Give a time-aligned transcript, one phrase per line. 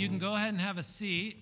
[0.00, 1.36] You can go ahead and have a seat.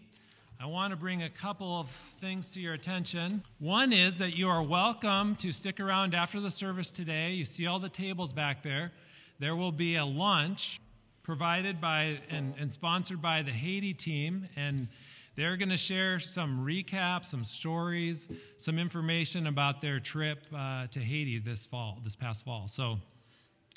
[0.58, 1.88] I want to bring a couple of
[2.18, 3.44] things to your attention.
[3.60, 7.34] One is that you are welcome to stick around after the service today.
[7.34, 8.90] You see all the tables back there.
[9.38, 10.80] There will be a lunch
[11.22, 14.88] provided by and, and sponsored by the Haiti team, and
[15.36, 20.98] they're going to share some recaps, some stories, some information about their trip uh, to
[20.98, 22.66] Haiti this fall, this past fall.
[22.66, 22.98] So,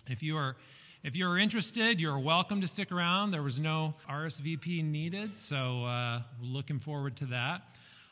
[0.08, 0.56] if you are
[1.04, 3.32] if you're interested, you're welcome to stick around.
[3.32, 7.64] There was no RSVP needed, so uh, looking forward to that.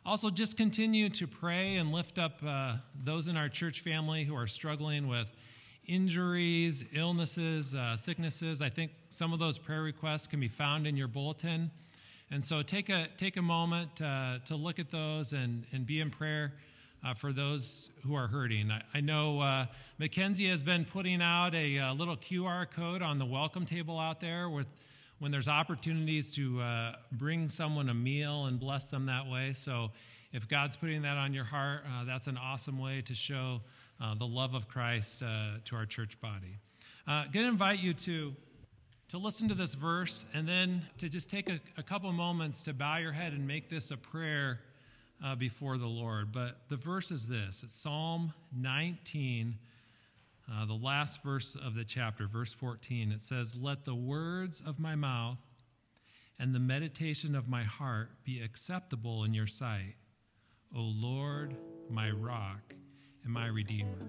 [0.07, 4.35] Also, just continue to pray and lift up uh, those in our church family who
[4.35, 5.27] are struggling with
[5.85, 8.59] injuries, illnesses, uh, sicknesses.
[8.59, 11.69] I think some of those prayer requests can be found in your bulletin.
[12.31, 15.99] And so take a, take a moment uh, to look at those and, and be
[15.99, 16.53] in prayer
[17.03, 18.71] uh, for those who are hurting.
[18.71, 19.65] I, I know uh,
[19.97, 23.97] Mackenzie has been putting out a, a, uh, little QR code on the welcome table
[23.97, 24.67] out there with
[25.19, 29.53] when there's opportunities to uh, bring someone a meal and bless them that way.
[29.53, 29.91] So
[30.31, 33.61] if God's putting that on your heart, uh, that's an awesome way to show
[34.01, 36.57] uh, the love of Christ to our church body.
[37.05, 38.33] I'm going to invite you to
[39.09, 42.73] to listen to this verse and then to just take a, a couple moments to
[42.73, 44.59] bow your head and make this a prayer
[45.23, 46.31] uh, before the Lord.
[46.31, 49.57] But the verse is this it's Psalm 19,
[50.51, 53.11] uh, the last verse of the chapter, verse 14.
[53.11, 55.37] It says, Let the words of my mouth
[56.39, 59.95] and the meditation of my heart be acceptable in your sight,
[60.75, 61.55] O Lord,
[61.89, 62.73] my rock
[63.23, 64.07] and my redeemer.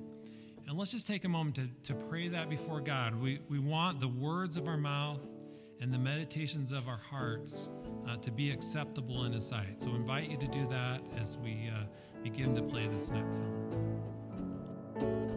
[0.68, 3.20] And let's just take a moment to, to pray that before God.
[3.20, 5.18] We, we want the words of our mouth
[5.80, 7.68] and the meditations of our hearts
[8.08, 9.80] uh, to be acceptable in His sight.
[9.80, 11.84] So, invite you to do that as we uh,
[12.22, 15.29] begin to play this next song.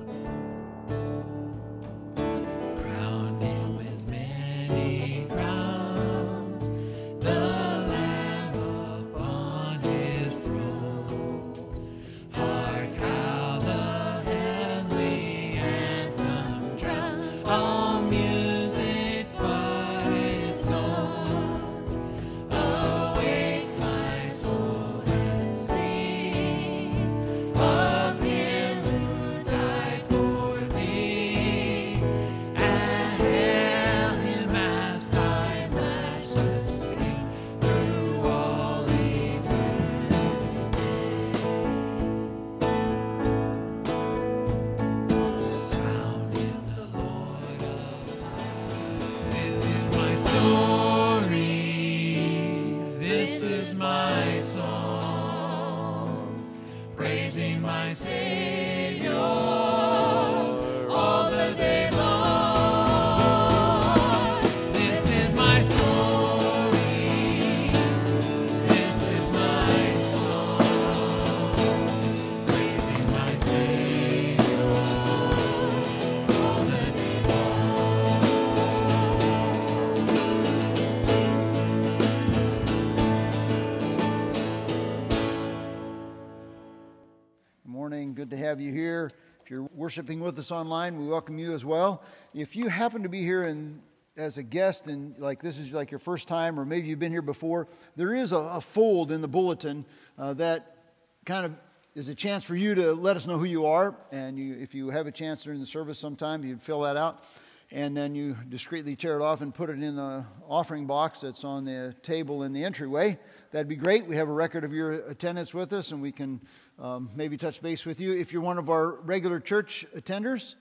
[89.54, 92.02] You're worshiping with us online, we welcome you as well.
[92.34, 93.84] If you happen to be here and
[94.18, 97.12] as a guest and like this is like your first time or maybe you've been
[97.12, 99.86] here before, there is a, a fold in the bulletin
[100.18, 100.78] uh, that
[101.24, 101.54] kind of
[101.94, 103.96] is a chance for you to let us know who you are.
[104.12, 107.24] And you, if you have a chance during the service sometime, you fill that out.
[107.74, 111.44] And then you discreetly tear it off and put it in the offering box that's
[111.44, 113.18] on the table in the entryway.
[113.52, 114.06] That'd be great.
[114.06, 116.40] We have a record of your attendance with us, and we can
[116.78, 118.14] um, maybe touch base with you.
[118.14, 120.54] If you're one of our regular church attenders,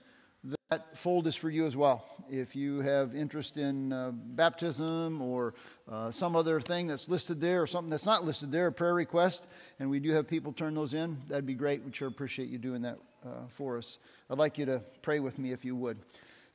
[0.71, 2.03] that fold is for you as well.
[2.31, 5.53] If you have interest in uh, baptism or
[5.87, 8.95] uh, some other thing that's listed there or something that's not listed there, a prayer
[8.95, 9.45] request,
[9.79, 11.83] and we do have people turn those in, that'd be great.
[11.83, 13.99] We'd sure appreciate you doing that uh, for us.
[14.31, 15.99] I'd like you to pray with me if you would.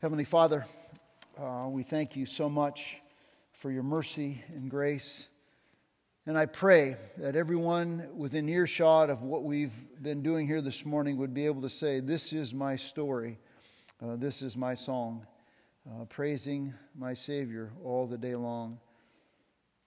[0.00, 0.65] Heavenly Father,
[1.37, 3.00] uh, we thank you so much
[3.50, 5.27] for your mercy and grace.
[6.25, 11.17] And I pray that everyone within earshot of what we've been doing here this morning
[11.17, 13.41] would be able to say, This is my story.
[14.00, 15.27] Uh, this is my song,
[15.91, 18.79] uh, praising my Savior all the day long.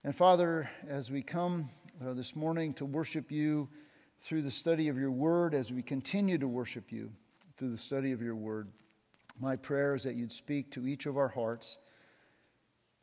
[0.03, 1.69] And Father, as we come
[2.05, 3.69] uh, this morning to worship you
[4.19, 7.13] through the study of your word, as we continue to worship you
[7.55, 8.67] through the study of your word,
[9.41, 11.77] my prayer is that you'd speak to each of our hearts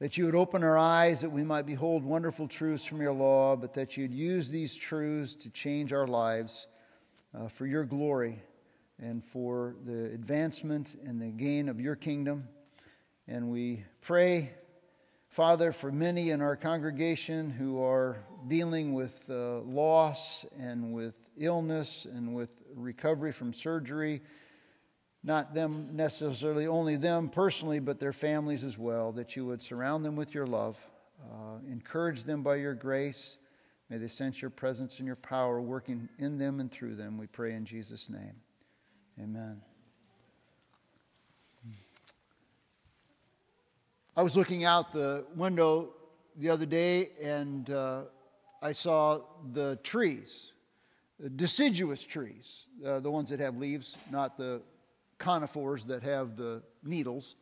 [0.00, 3.56] that you would open our eyes that we might behold wonderful truths from your law,
[3.56, 6.68] but that you'd use these truths to change our lives
[7.36, 8.40] uh, for your glory
[9.00, 12.46] and for the advancement and the gain of your kingdom.
[13.26, 14.52] And we pray
[15.30, 22.06] Father, for many in our congregation who are dealing with uh, loss and with illness
[22.06, 24.22] and with recovery from surgery,
[25.28, 30.02] not them necessarily only them personally, but their families as well, that you would surround
[30.02, 30.80] them with your love,
[31.22, 33.36] uh, encourage them by your grace.
[33.90, 37.18] May they sense your presence and your power working in them and through them.
[37.18, 38.36] We pray in Jesus' name.
[39.22, 39.60] Amen.
[44.16, 45.90] I was looking out the window
[46.36, 48.04] the other day and uh,
[48.62, 49.20] I saw
[49.52, 50.52] the trees,
[51.20, 54.62] the deciduous trees, uh, the ones that have leaves, not the
[55.18, 57.36] conifers that have the needles.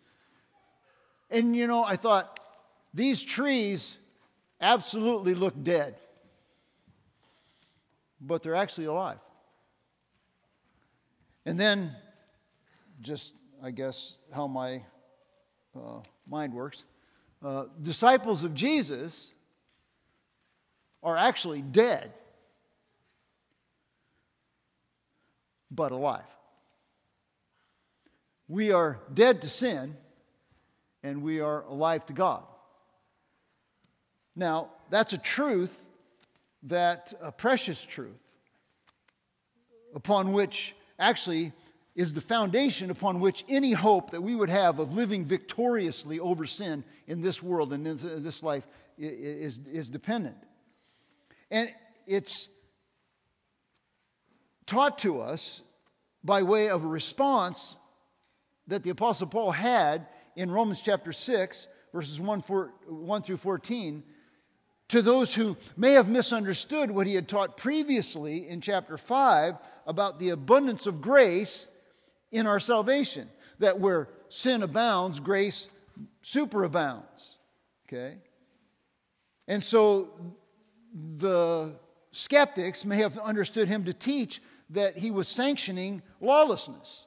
[1.30, 2.40] And you know, I thought,
[2.94, 3.98] these trees
[4.60, 5.96] absolutely look dead,
[8.20, 9.18] but they're actually alive.
[11.44, 11.94] And then,
[13.00, 14.82] just I guess how my
[15.76, 16.84] uh, mind works,
[17.44, 19.32] uh, disciples of Jesus
[21.02, 22.12] are actually dead,
[25.70, 26.24] but alive.
[28.48, 29.96] We are dead to sin,
[31.02, 32.44] and we are alive to God.
[34.34, 35.84] Now, that's a truth
[36.64, 38.10] that, a precious truth,
[39.94, 41.52] upon which actually
[41.96, 46.44] is the foundation upon which any hope that we would have of living victoriously over
[46.44, 48.66] sin in this world and in this life
[48.98, 50.36] is, is dependent.
[51.50, 51.72] And
[52.06, 52.48] it's
[54.66, 55.62] taught to us
[56.22, 57.78] by way of a response
[58.66, 64.02] that the Apostle Paul had in Romans chapter 6, verses 1, 4, 1 through 14,
[64.88, 70.18] to those who may have misunderstood what he had taught previously in chapter 5 about
[70.18, 71.66] the abundance of grace
[72.30, 73.28] in our salvation.
[73.58, 75.68] That where sin abounds, grace
[76.22, 77.36] superabounds.
[77.88, 78.18] Okay?
[79.48, 80.10] And so
[80.92, 81.72] the
[82.12, 84.40] skeptics may have understood him to teach
[84.70, 87.06] that he was sanctioning lawlessness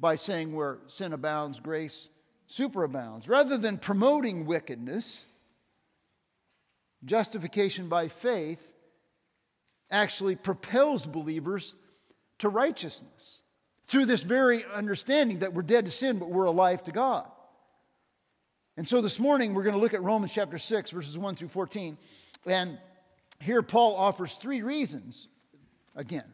[0.00, 2.08] by saying where sin abounds, grace
[2.48, 3.28] superabounds.
[3.28, 5.26] Rather than promoting wickedness,
[7.04, 8.66] justification by faith
[9.90, 11.74] actually propels believers
[12.38, 13.42] to righteousness
[13.86, 17.26] through this very understanding that we're dead to sin, but we're alive to God.
[18.76, 21.48] And so this morning we're going to look at Romans chapter 6, verses 1 through
[21.48, 21.98] 14.
[22.46, 22.78] And
[23.40, 25.28] here Paul offers three reasons.
[25.94, 26.24] Again,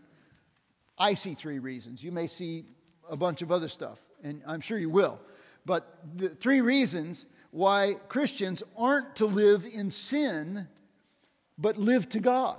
[0.98, 2.04] I see three reasons.
[2.04, 2.66] You may see
[3.10, 5.20] a bunch of other stuff, and I'm sure you will.
[5.64, 10.68] But the three reasons why Christians aren't to live in sin,
[11.58, 12.58] but live to God.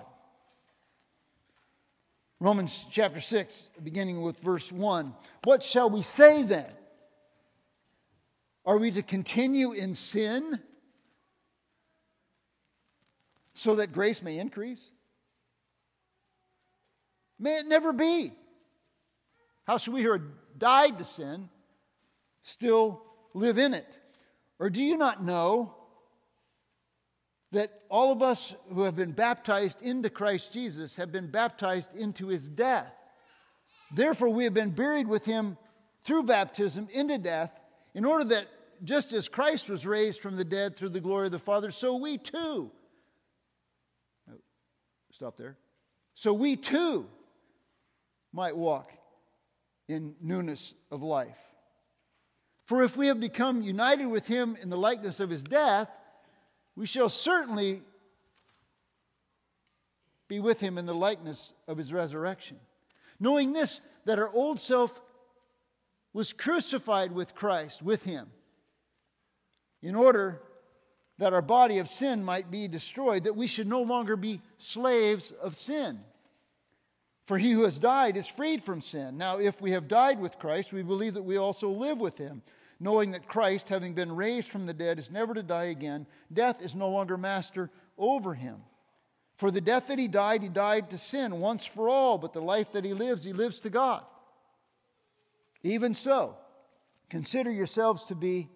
[2.40, 5.14] Romans chapter 6, beginning with verse 1.
[5.44, 6.70] What shall we say then?
[8.66, 10.60] Are we to continue in sin
[13.54, 14.86] so that grace may increase?
[17.40, 18.34] May it never be.
[19.66, 20.22] How should we who are
[20.58, 21.50] died to sin
[22.42, 23.02] still
[23.34, 23.88] live in it?
[24.60, 25.78] Or do you not know
[27.52, 32.28] that all of us who have been baptized into Christ Jesus have been baptized into
[32.28, 32.94] his death.
[33.94, 35.58] Therefore, we have been buried with him
[36.04, 37.58] through baptism into death,
[37.94, 38.48] in order that
[38.84, 41.96] just as Christ was raised from the dead through the glory of the Father, so
[41.96, 42.70] we too.
[44.30, 44.38] Oh,
[45.12, 45.58] stop there.
[46.14, 47.08] So we too
[48.34, 48.92] might walk
[49.88, 51.38] in newness of life.
[52.66, 55.90] For if we have become united with him in the likeness of his death,
[56.76, 57.82] we shall certainly
[60.28, 62.58] be with him in the likeness of his resurrection.
[63.20, 65.02] Knowing this, that our old self
[66.14, 68.28] was crucified with Christ, with him,
[69.82, 70.42] in order
[71.20, 75.32] that our body of sin might be destroyed, that we should no longer be slaves
[75.32, 76.00] of sin.
[77.28, 79.18] For he who has died is freed from sin.
[79.18, 82.42] Now, if we have died with Christ, we believe that we also live with him
[82.80, 86.06] knowing that Christ, having been raised from the dead, is never to die again.
[86.32, 88.62] Death is no longer master over him.
[89.36, 92.42] For the death that he died, he died to sin once for all, but the
[92.42, 94.04] life that he lives, he lives to God.
[95.64, 96.38] Even so,
[97.10, 98.48] consider yourselves to be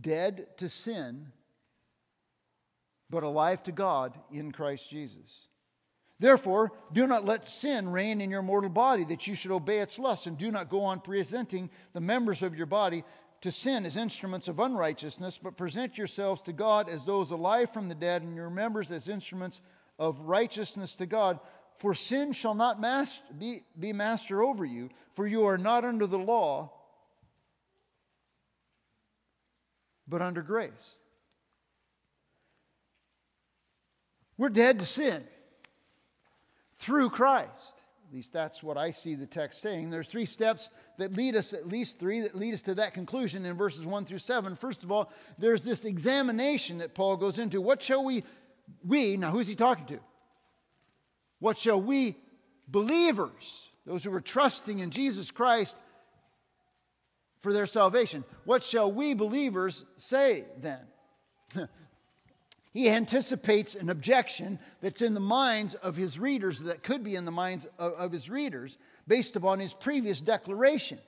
[0.00, 1.28] dead to sin,
[3.10, 5.47] but alive to God in Christ Jesus.
[6.20, 9.98] Therefore, do not let sin reign in your mortal body, that you should obey its
[9.98, 13.04] lusts, and do not go on presenting the members of your body
[13.40, 17.88] to sin as instruments of unrighteousness, but present yourselves to God as those alive from
[17.88, 19.60] the dead, and your members as instruments
[19.96, 21.38] of righteousness to God.
[21.76, 26.08] For sin shall not master, be, be master over you, for you are not under
[26.08, 26.72] the law,
[30.08, 30.96] but under grace.
[34.36, 35.24] We're dead to sin
[36.78, 37.82] through Christ.
[38.08, 39.90] At least that's what I see the text saying.
[39.90, 43.44] There's three steps that lead us, at least three, that lead us to that conclusion
[43.44, 44.56] in verses 1 through 7.
[44.56, 47.60] First of all, there's this examination that Paul goes into.
[47.60, 48.24] What shall we,
[48.82, 50.00] we, now who's he talking to?
[51.38, 52.16] What shall we,
[52.66, 55.76] believers, those who are trusting in Jesus Christ
[57.40, 60.80] for their salvation, what shall we believers say then?
[62.72, 67.24] He anticipates an objection that's in the minds of his readers, that could be in
[67.24, 70.98] the minds of, of his readers, based upon his previous declaration.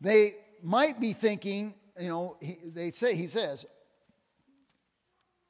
[0.00, 3.66] They might be thinking, you know, he, they say, he says,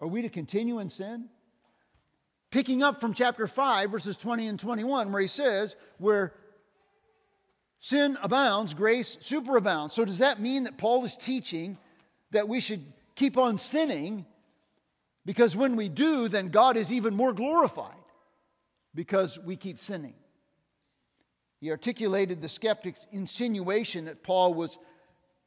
[0.00, 1.28] Are we to continue in sin?
[2.50, 6.34] Picking up from chapter 5, verses 20 and 21, where he says, Where
[7.78, 9.92] sin abounds, grace superabounds.
[9.92, 11.78] So, does that mean that Paul is teaching
[12.32, 14.26] that we should keep on sinning
[15.30, 17.94] because when we do, then God is even more glorified
[18.96, 20.14] because we keep sinning.
[21.60, 24.76] He articulated the skeptic's insinuation that Paul was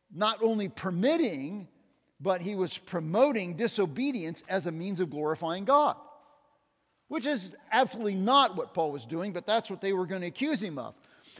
[0.09, 1.67] not only permitting,
[2.21, 5.97] but he was promoting disobedience as a means of glorifying God,
[7.09, 10.27] which is absolutely not what Paul was doing, but that's what they were going to
[10.27, 10.95] accuse him of.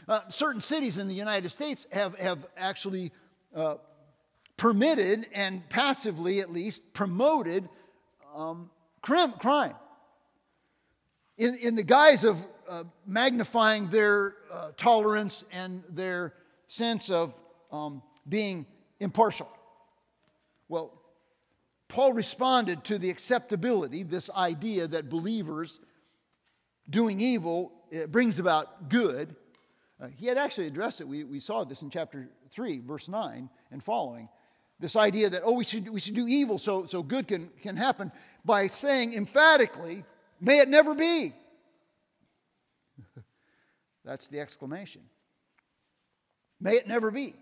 [0.06, 3.10] Uh, certain cities in the United States have, have actually
[3.56, 3.76] uh,
[4.58, 7.70] permitted and passively, at least, promoted
[8.34, 8.70] um,
[9.02, 9.74] crime
[11.36, 16.34] in, in the guise of uh, magnifying their uh, tolerance and their
[16.66, 17.34] sense of
[17.70, 18.66] um, being
[19.00, 19.48] impartial.
[20.68, 20.92] Well,
[21.88, 25.78] Paul responded to the acceptability, this idea that believers
[26.88, 27.72] doing evil
[28.08, 29.36] brings about good.
[30.00, 31.06] Uh, he had actually addressed it.
[31.06, 34.28] We, we saw this in chapter 3, verse 9 and following.
[34.80, 37.76] This idea that, oh, we should, we should do evil so, so good can, can
[37.76, 38.10] happen
[38.44, 40.04] by saying emphatically,
[40.40, 41.32] may it never be.
[44.04, 45.02] That's the exclamation.
[46.60, 47.34] May it never be.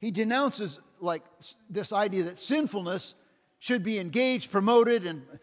[0.00, 1.22] He denounces like
[1.68, 3.14] this idea that sinfulness
[3.58, 5.36] should be engaged, promoted, and uh,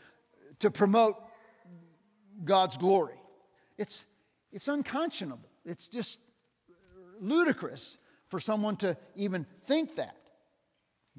[0.60, 1.18] to promote
[2.44, 3.20] God's glory.
[3.78, 4.06] It's,
[4.52, 5.50] it's unconscionable.
[5.66, 6.20] It's just
[7.20, 7.98] ludicrous
[8.28, 10.16] for someone to even think that.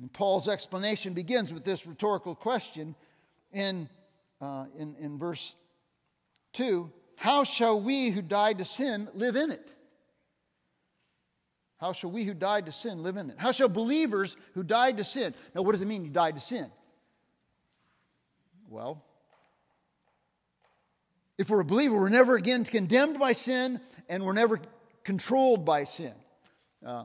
[0.02, 2.96] And Paul's explanation begins with this rhetorical question
[3.52, 3.88] in,
[4.40, 5.54] uh, in, in verse
[6.54, 9.70] 2 How shall we who died to sin live in it?
[11.78, 13.36] How shall we who died to sin live in it?
[13.38, 15.34] How shall believers who died to sin?
[15.54, 16.68] Now, what does it mean you died to sin?
[18.68, 19.04] Well,
[21.38, 24.60] if we're a believer, we're never again condemned by sin and we're never
[25.04, 26.14] controlled by sin.
[26.84, 27.04] Uh,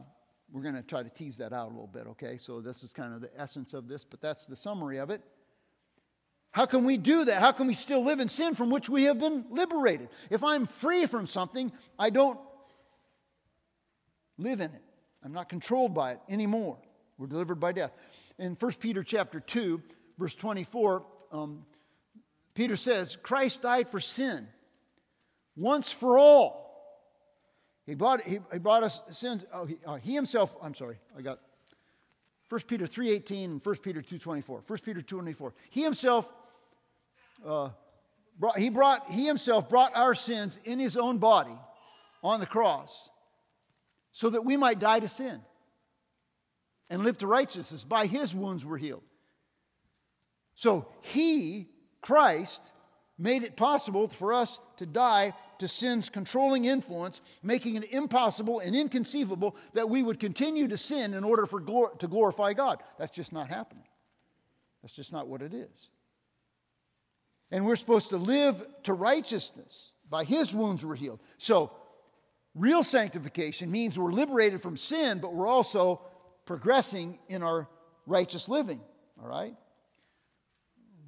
[0.50, 2.38] we're going to try to tease that out a little bit, okay?
[2.38, 5.22] So, this is kind of the essence of this, but that's the summary of it.
[6.50, 7.40] How can we do that?
[7.40, 10.08] How can we still live in sin from which we have been liberated?
[10.30, 12.40] If I'm free from something, I don't
[14.38, 14.82] live in it.
[15.22, 16.78] I'm not controlled by it anymore.
[17.18, 17.92] We're delivered by death.
[18.38, 19.82] In 1 Peter chapter 2,
[20.18, 21.66] verse 24, um,
[22.54, 24.48] Peter says, Christ died for sin
[25.56, 26.67] once for all
[27.88, 29.46] he brought, he, he brought us sins.
[29.50, 31.40] Oh, he, uh, he, himself, I'm sorry, I got
[32.50, 34.68] 1 Peter 3.18 and 1 Peter 2.24.
[34.68, 35.52] 1 Peter 2.24.
[35.70, 36.30] He himself,
[37.46, 37.70] uh,
[38.38, 41.56] brought, he brought, he himself brought our sins in his own body
[42.22, 43.08] on the cross
[44.12, 45.40] so that we might die to sin
[46.90, 47.84] and live to righteousness.
[47.84, 49.02] By his wounds we're healed.
[50.54, 51.70] So he,
[52.02, 52.70] Christ,
[53.16, 58.74] made it possible for us to die to sin's controlling influence, making it impossible and
[58.74, 62.82] inconceivable that we would continue to sin in order for glor- to glorify God.
[62.98, 63.84] That's just not happening.
[64.82, 65.90] That's just not what it is.
[67.50, 69.94] And we're supposed to live to righteousness.
[70.10, 71.20] By his wounds we're healed.
[71.38, 71.72] So,
[72.54, 76.00] real sanctification means we're liberated from sin, but we're also
[76.46, 77.68] progressing in our
[78.06, 78.80] righteous living.
[79.22, 79.54] All right?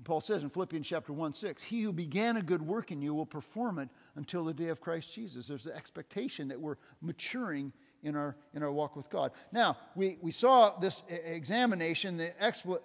[0.05, 3.15] Paul says in Philippians chapter 1 6, He who began a good work in you
[3.15, 5.49] will perform it until the day of Christ Jesus.
[5.49, 9.33] There's the expectation that we're maturing in our, in our walk with God.
[9.53, 12.33] Now, we, we saw this examination, the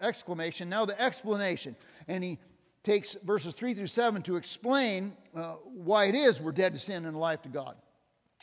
[0.02, 1.76] exclamation, now the explanation.
[2.08, 2.40] And he
[2.84, 7.06] takes verses 3 through 7 to explain uh, why it is we're dead to sin
[7.06, 7.76] and alive to God.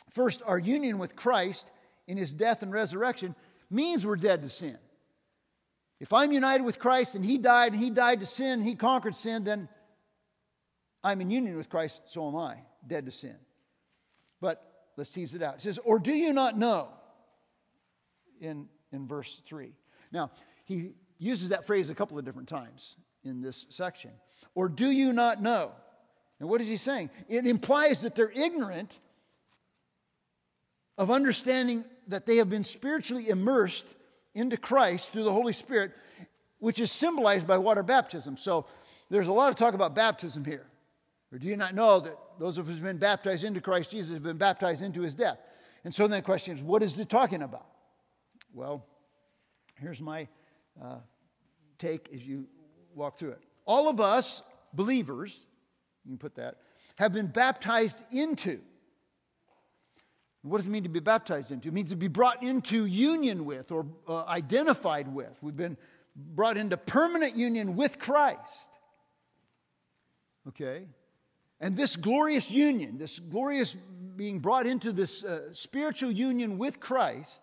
[0.09, 1.69] First, our union with Christ
[2.07, 3.35] in his death and resurrection
[3.69, 4.77] means we're dead to sin.
[5.99, 9.15] If I'm united with Christ and He died and He died to sin, He conquered
[9.15, 9.69] sin, then
[11.01, 13.35] I'm in union with Christ, so am I, dead to sin.
[14.41, 14.61] But
[14.97, 15.55] let's tease it out.
[15.55, 16.89] It says, Or do you not know?
[18.41, 19.71] In, in verse 3.
[20.11, 20.31] Now,
[20.65, 24.11] he uses that phrase a couple of different times in this section.
[24.53, 25.71] Or do you not know?
[26.39, 27.09] And what is he saying?
[27.29, 28.99] It implies that they're ignorant
[30.97, 33.95] of understanding that they have been spiritually immersed
[34.35, 35.91] into Christ through the Holy Spirit,
[36.59, 38.35] which is symbolized by water baptism.
[38.35, 38.65] So
[39.09, 40.65] there's a lot of talk about baptism here.
[41.33, 43.89] Or do you not know that those of us who have been baptized into Christ
[43.89, 45.39] Jesus have been baptized into his death?
[45.83, 47.65] And so then the question is, what is it talking about?
[48.53, 48.85] Well,
[49.81, 50.27] here's my
[50.81, 50.97] uh,
[51.79, 52.45] take as you
[52.93, 53.41] walk through it.
[53.65, 55.47] All of us believers,
[56.05, 56.57] you can put that,
[56.97, 58.59] have been baptized into
[60.43, 61.69] what does it mean to be baptized into?
[61.69, 65.37] It means to be brought into union with or uh, identified with.
[65.41, 65.77] We've been
[66.15, 68.69] brought into permanent union with Christ.
[70.49, 70.87] Okay?
[71.59, 73.75] And this glorious union, this glorious
[74.15, 77.41] being brought into this uh, spiritual union with Christ,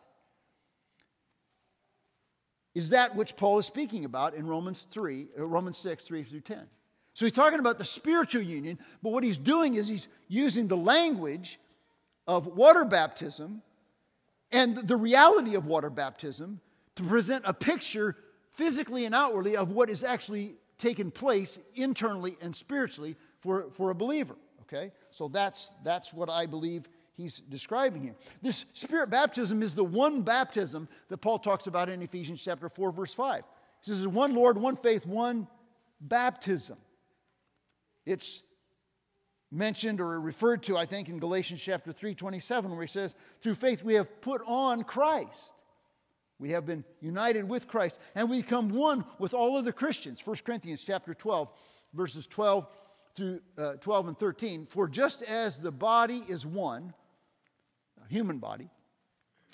[2.75, 6.41] is that which Paul is speaking about in Romans 3, uh, Romans 6, 3 through
[6.41, 6.67] 10.
[7.15, 10.77] So he's talking about the spiritual union, but what he's doing is he's using the
[10.77, 11.59] language
[12.27, 13.63] of water baptism
[14.53, 16.61] and the reality of water baptism
[16.97, 18.17] to present a picture
[18.53, 23.95] physically and outwardly of what is actually taking place internally and spiritually for, for a
[23.95, 24.37] believer.
[24.63, 24.93] Okay?
[25.11, 28.15] So that's, that's what I believe he's describing here.
[28.43, 32.93] This spirit baptism is the one baptism that Paul talks about in Ephesians chapter 4,
[32.93, 33.43] verse 5.
[33.83, 35.49] He says, one Lord, one faith, one
[36.01, 36.77] baptism.
[38.07, 38.43] It's
[39.51, 43.57] mentioned or referred to, I think, in Galatians chapter 3, 27, where he says, Through
[43.57, 45.55] faith we have put on Christ.
[46.39, 50.25] We have been united with Christ, and we become one with all other Christians.
[50.25, 51.51] 1 Corinthians chapter 12,
[51.93, 52.67] verses 12
[53.15, 54.67] through uh, 12 and 13.
[54.67, 56.95] For just as the body is one,
[58.03, 58.71] a human body,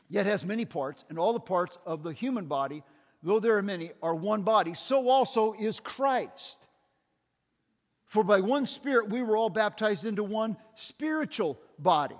[0.09, 2.83] yet has many parts, and all the parts of the human body,
[3.23, 6.67] though there are many, are one body, so also is Christ.
[8.07, 12.17] For by one Spirit we were all baptized into one spiritual body,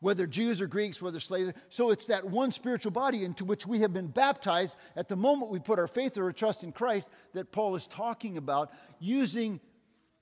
[0.00, 1.52] whether Jews or Greeks, whether slaves.
[1.68, 5.50] So it's that one spiritual body into which we have been baptized at the moment
[5.50, 9.60] we put our faith or our trust in Christ that Paul is talking about, using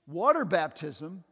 [0.07, 1.23] water baptism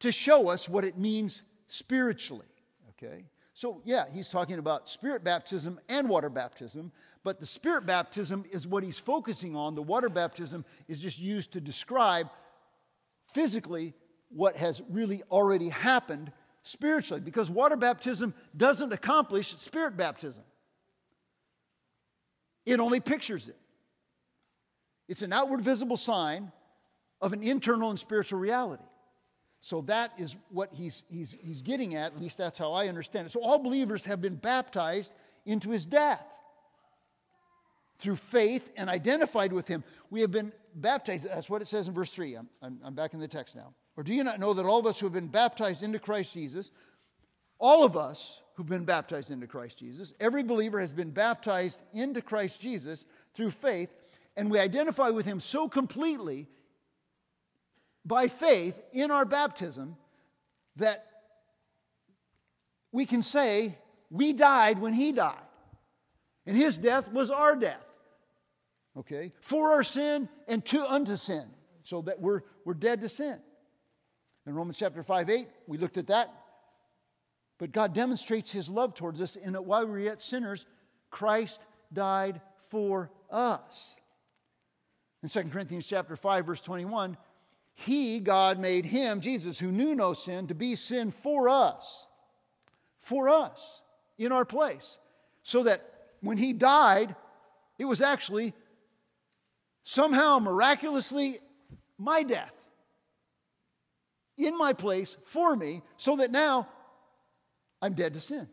[0.00, 2.46] to show us what it means spiritually.
[2.90, 3.24] Okay?
[3.52, 6.92] So, yeah, he's talking about spirit baptism and water baptism,
[7.24, 9.74] but the spirit baptism is what he's focusing on.
[9.74, 12.28] The water baptism is just used to describe
[13.32, 13.94] physically
[14.28, 16.30] what has really already happened
[16.62, 20.44] spiritually because water baptism doesn't accomplish spirit baptism.
[22.64, 23.56] It only pictures it.
[25.08, 26.52] It's an outward visible sign
[27.20, 28.84] of an internal and spiritual reality.
[29.60, 33.26] So that is what he's, he's, he's getting at, at least that's how I understand
[33.26, 33.30] it.
[33.30, 35.12] So all believers have been baptized
[35.44, 36.24] into his death
[37.98, 39.82] through faith and identified with him.
[40.10, 41.28] We have been baptized.
[41.28, 42.34] That's what it says in verse 3.
[42.34, 43.74] I'm, I'm, I'm, back in the text now.
[43.96, 46.34] Or do you not know that all of us who have been baptized into Christ
[46.34, 46.70] Jesus,
[47.58, 52.22] all of us who've been baptized into Christ Jesus, every believer has been baptized into
[52.22, 53.04] Christ Jesus
[53.34, 53.92] through faith,
[54.36, 56.46] and we identify with him so completely
[58.04, 59.96] by faith in our baptism
[60.76, 61.04] that
[62.92, 63.76] we can say,
[64.10, 65.36] We died when he died.
[66.46, 67.88] And his death was our death
[68.98, 71.44] okay, for our sin and to unto sin,
[71.82, 73.38] so that we're, we're dead to sin.
[74.46, 76.32] In Romans chapter 5, 8, we looked at that.
[77.58, 80.64] But God demonstrates his love towards us in that while we were yet sinners,
[81.10, 81.60] Christ
[81.92, 83.96] died for us.
[85.22, 87.16] In 2 Corinthians chapter 5, verse 21,
[87.80, 92.08] he, God, made him, Jesus, who knew no sin, to be sin for us.
[92.98, 93.82] For us,
[94.18, 94.98] in our place.
[95.44, 95.88] So that
[96.20, 97.14] when he died,
[97.78, 98.52] it was actually
[99.84, 101.38] somehow miraculously
[101.96, 102.52] my death
[104.36, 106.66] in my place for me so that now
[107.80, 108.48] I'm dead to sin.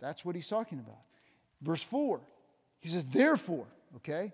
[0.00, 1.02] That's what he's talking about.
[1.62, 2.20] Verse 4,
[2.80, 3.68] he says, Therefore,
[3.98, 4.32] okay,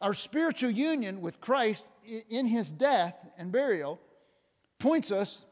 [0.00, 1.86] our spiritual union with Christ
[2.30, 4.00] in his death and burial
[4.78, 5.46] points us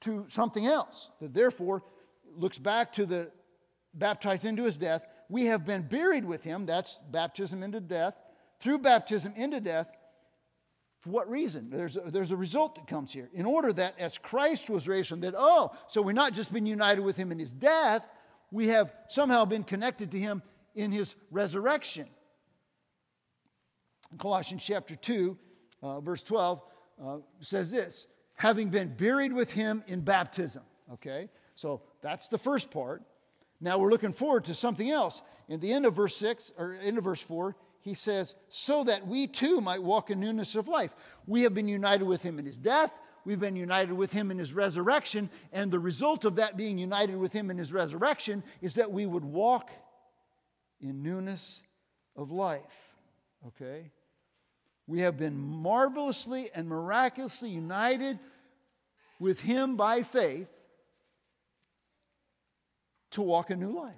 [0.00, 1.10] to something else.
[1.20, 1.82] That therefore
[2.36, 3.32] looks back to the
[3.94, 8.20] baptized into his death we have been buried with him, that's baptism into death,
[8.60, 9.90] through baptism into death.
[11.00, 11.70] For what reason?
[11.70, 13.28] There's a, there's a result that comes here.
[13.32, 16.66] In order that as Christ was raised from dead, oh, so we're not just been
[16.66, 18.08] united with him in his death,
[18.50, 20.42] we have somehow been connected to him
[20.74, 22.06] in his resurrection.
[24.18, 25.38] Colossians chapter 2,
[25.82, 26.62] uh, verse 12
[27.02, 30.62] uh, says this having been buried with him in baptism.
[30.92, 33.02] Okay, so that's the first part.
[33.60, 35.22] Now we're looking forward to something else.
[35.48, 39.06] in the end of verse 6, or end of verse 4, he says, so that
[39.06, 40.94] we too might walk in newness of life.
[41.26, 42.92] We have been united with him in his death.
[43.24, 45.30] We've been united with him in his resurrection.
[45.52, 49.06] And the result of that being united with him in his resurrection is that we
[49.06, 49.70] would walk
[50.80, 51.62] in newness
[52.16, 52.60] of life.
[53.46, 53.92] Okay?
[54.86, 58.18] We have been marvelously and miraculously united
[59.18, 60.48] with him by faith
[63.12, 63.94] to walk a new life.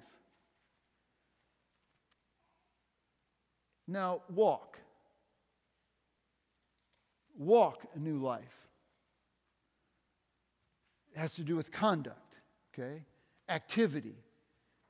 [3.87, 4.79] Now, walk.
[7.37, 8.43] Walk a new life.
[11.13, 12.35] It has to do with conduct,
[12.73, 13.03] okay?
[13.47, 14.15] Activity,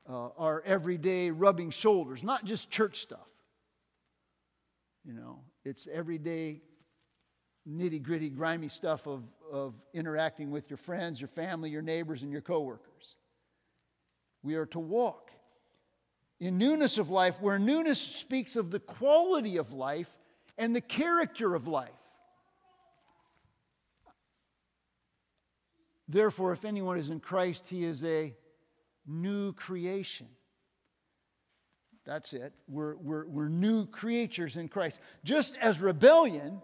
[0.07, 3.29] uh, our everyday rubbing shoulders, not just church stuff.
[5.05, 6.61] You know, it's everyday
[7.67, 12.31] nitty gritty, grimy stuff of, of interacting with your friends, your family, your neighbors, and
[12.31, 13.15] your coworkers.
[14.41, 15.31] We are to walk
[16.39, 20.17] in newness of life, where newness speaks of the quality of life
[20.57, 21.89] and the character of life.
[26.07, 28.33] Therefore, if anyone is in Christ, he is a
[29.05, 30.27] new creation.
[32.09, 32.53] That's it.
[32.67, 34.99] We're, we're, we're new creatures in Christ.
[35.23, 36.59] Just as rebellion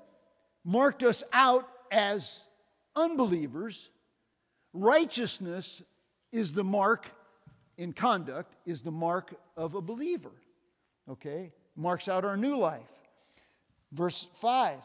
[0.63, 2.45] marked us out as
[2.95, 3.91] unbelievers,
[4.73, 5.83] righteousness
[6.31, 7.11] is the mark
[7.77, 10.31] in conduct, is the mark of a believer.
[11.07, 11.53] Okay?
[11.75, 12.81] Marks out our new life.
[13.91, 14.79] Verse 5.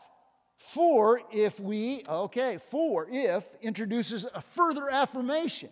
[0.59, 5.71] For if we, okay, for if introduces a further affirmation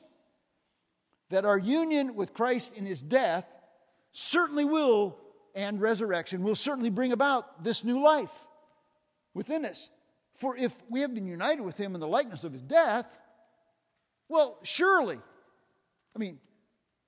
[1.28, 3.52] that our union with Christ in his death
[4.18, 5.16] certainly will,
[5.54, 8.32] and resurrection will certainly bring about this new life
[9.32, 9.90] within us.
[10.34, 13.06] For if we have been united with him in the likeness of his death,
[14.28, 15.18] well, surely,
[16.16, 16.38] I mean,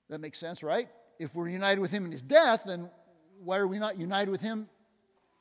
[0.09, 0.89] that makes sense, right?
[1.19, 2.89] If we're united with him in his death, then
[3.43, 4.69] why are we not united with him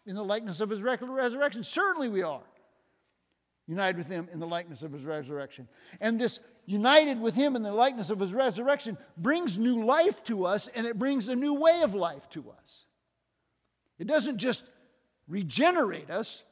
[0.08, 1.63] in the likeness of his resurrection?
[1.63, 2.41] Certainly we are.
[3.69, 5.67] United with him in the likeness of his resurrection.
[6.01, 10.47] And this united with him in the likeness of his resurrection brings new life to
[10.47, 12.86] us and it brings a new way of life to us.
[13.99, 14.63] It doesn't just
[15.27, 16.43] regenerate us,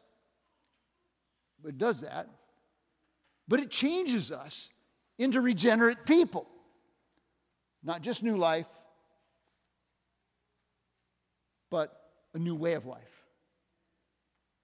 [1.63, 2.29] but it does that,
[3.47, 4.69] but it changes us
[5.17, 6.47] into regenerate people.
[7.83, 8.67] Not just new life,
[11.71, 11.99] but
[12.35, 13.25] a new way of life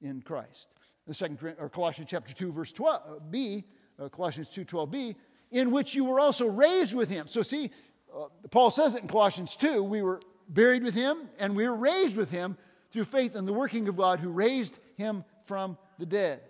[0.04, 0.68] in Christ.
[1.08, 3.64] The second or Colossians chapter 2 verse 12 uh, B,
[4.00, 5.16] uh, Colossians 2:12b,
[5.52, 7.28] in which you were also raised with him.
[7.28, 7.72] So see,
[8.16, 11.76] uh, Paul says it in Colossians 2, we were buried with him and we were
[11.76, 12.58] raised with him
[12.92, 16.42] through faith in the working of God who raised him from the dead.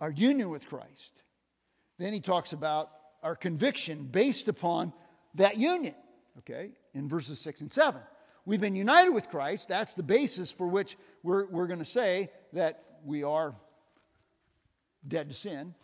[0.00, 1.22] Our union with Christ
[2.02, 2.90] then he talks about
[3.22, 4.92] our conviction based upon
[5.34, 5.94] that union,
[6.38, 8.00] okay, in verses 6 and 7.
[8.44, 9.68] We've been united with Christ.
[9.68, 13.54] That's the basis for which we're, we're going to say that we are
[15.06, 15.74] dead to sin.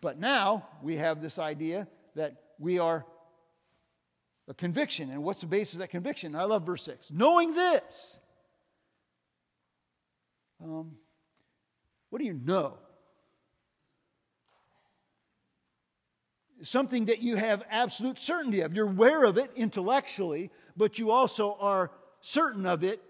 [0.00, 3.04] But now we have this idea that we are
[4.48, 5.10] a conviction.
[5.10, 6.34] And what's the basis of that conviction?
[6.34, 7.10] I love verse 6.
[7.10, 8.18] Knowing this,
[10.62, 10.96] um,
[12.08, 12.78] what do you know?
[16.62, 18.74] something that you have absolute certainty of.
[18.74, 21.90] You're aware of it intellectually, but you also are
[22.26, 23.00] certain of it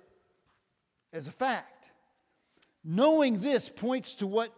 [1.13, 1.91] as a fact.
[2.85, 4.53] Knowing this points to what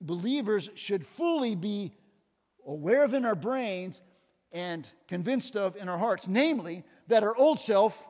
[0.00, 1.92] believers should fully be
[2.66, 4.02] aware of in our brains
[4.50, 8.04] and convinced of in our hearts, namely, that our old self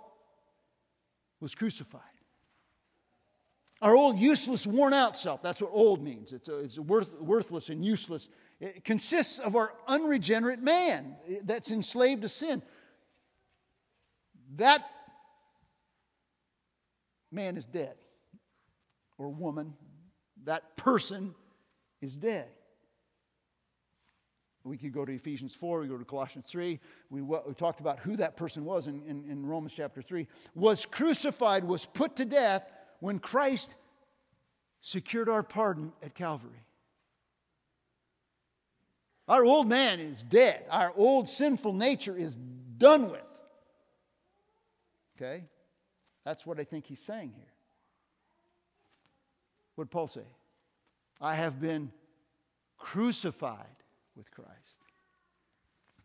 [1.38, 2.00] was crucified.
[3.82, 5.42] Our old, useless, worn out self.
[5.42, 6.32] That's what old means.
[6.32, 11.40] It's, a, it's a worth, worthless and useless it consists of our unregenerate man eh,
[11.42, 12.62] that's enslaved to sin.
[14.54, 14.88] That
[17.32, 17.94] man is dead,
[19.18, 19.74] or woman,
[20.44, 21.34] that person
[22.00, 22.48] is dead.
[24.64, 26.78] We could go to Ephesians 4, we go to Colossians 3.
[27.10, 30.28] We, we talked about who that person was in, in, in Romans chapter 3.
[30.54, 33.74] Was crucified, was put to death when Christ
[34.80, 36.64] secured our pardon at Calvary.
[39.26, 40.64] Our old man is dead.
[40.70, 43.22] Our old sinful nature is done with.
[45.16, 45.44] Okay?
[46.24, 47.52] That's what I think he's saying here.
[49.74, 50.26] What did Paul say?
[51.20, 51.90] I have been
[52.78, 53.76] crucified
[54.16, 54.50] with Christ.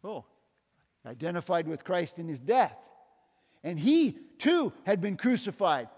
[0.04, 0.26] Oh,
[1.06, 2.78] identified with Christ in his death.
[3.64, 5.90] And he too had been crucified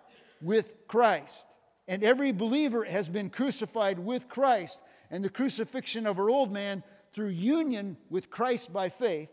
[0.41, 1.45] with Christ.
[1.87, 4.79] And every believer has been crucified with Christ.
[5.11, 9.31] And the crucifixion of our old man through union with Christ by faith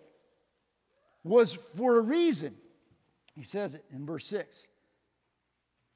[1.22, 2.55] was for a reason.
[3.35, 4.66] He says it in verse 6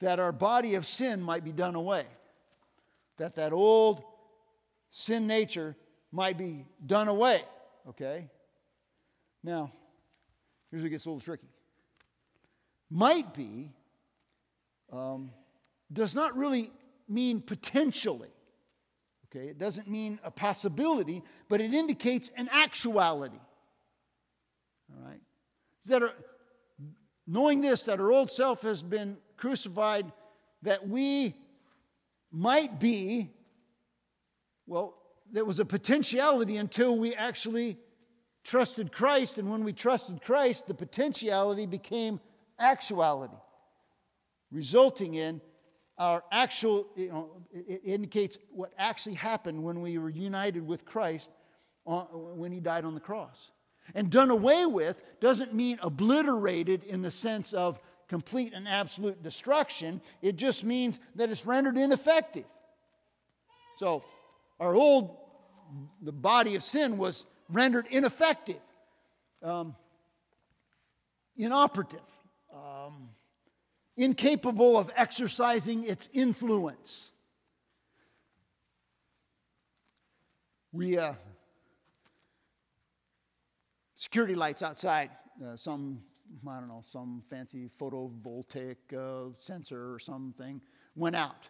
[0.00, 2.06] that our body of sin might be done away,
[3.18, 4.02] that that old
[4.90, 5.76] sin nature
[6.10, 7.42] might be done away.
[7.88, 8.28] Okay?
[9.42, 9.72] Now,
[10.70, 11.48] here's where it gets a little tricky.
[12.90, 13.72] Might be
[14.92, 15.30] um,
[15.92, 16.70] does not really
[17.08, 18.30] mean potentially.
[19.26, 23.38] Okay, it doesn't mean a possibility, but it indicates an actuality.
[24.92, 25.20] All right?
[25.86, 26.12] That are,
[27.26, 30.12] knowing this, that our old self has been crucified,
[30.62, 31.34] that we
[32.30, 33.30] might be,
[34.66, 34.94] well,
[35.32, 37.78] there was a potentiality until we actually
[38.44, 39.38] trusted Christ.
[39.38, 42.20] And when we trusted Christ, the potentiality became
[42.58, 43.36] actuality,
[44.52, 45.40] resulting in
[45.98, 51.30] our actual, you know, it indicates what actually happened when we were united with Christ
[51.84, 53.50] when he died on the cross.
[53.94, 60.02] And done away with doesn't mean obliterated in the sense of complete and absolute destruction.
[60.20, 62.44] It just means that it's rendered ineffective.
[63.78, 64.02] So,
[64.58, 65.16] our old,
[66.02, 68.60] the body of sin was rendered ineffective,
[69.44, 69.76] um,
[71.36, 72.00] inoperative.
[72.52, 73.10] Um,
[73.96, 77.12] incapable of exercising its influence.
[80.72, 81.14] We, uh,
[83.94, 85.10] security lights outside,
[85.44, 86.02] uh, some,
[86.48, 90.60] I don't know, some fancy photovoltaic uh, sensor or something
[90.94, 91.48] went out.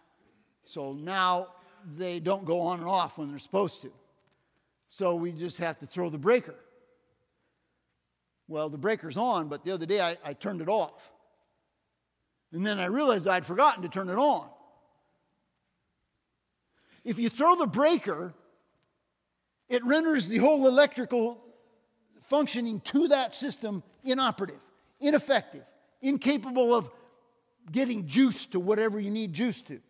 [0.65, 1.49] So now
[1.97, 3.93] they don't go on and off when they're supposed to.
[4.89, 6.57] So we just have to throw the breaker.
[8.49, 11.13] Well, the breaker's on, but the other day I, I turned it off.
[12.53, 14.49] And then I realized I'd forgotten to turn it on.
[17.05, 18.35] If you throw the breaker,
[19.69, 21.39] it renders the whole electrical
[22.25, 24.61] functioning to that system inoperative,
[25.01, 25.65] ineffective,
[26.01, 26.91] incapable of
[27.71, 29.81] getting juice to whatever you need juice to.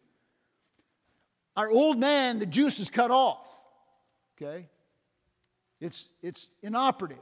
[1.56, 3.46] Our old man, the juice is cut off.
[4.40, 4.66] Okay?
[5.80, 7.18] It's, it's inoperative.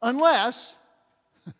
[0.00, 0.74] Unless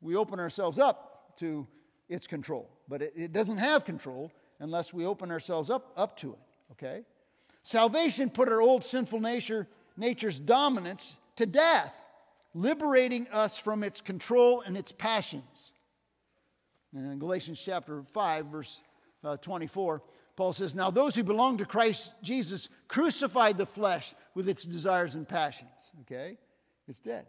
[0.00, 1.66] we open ourselves up to
[2.08, 2.70] its control.
[2.88, 6.38] But it, it doesn't have control unless we open ourselves up, up to it,
[6.72, 7.04] okay?
[7.62, 11.92] Salvation put our old sinful nature, nature's dominance to death,
[12.56, 15.72] liberating us from its control and its passions.
[16.94, 18.82] And in Galatians chapter 5, verse
[19.22, 20.02] uh, 24,
[20.36, 25.14] Paul says, Now those who belong to Christ Jesus crucified the flesh with its desires
[25.14, 25.92] and passions.
[26.02, 26.38] Okay?
[26.88, 27.26] It's dead.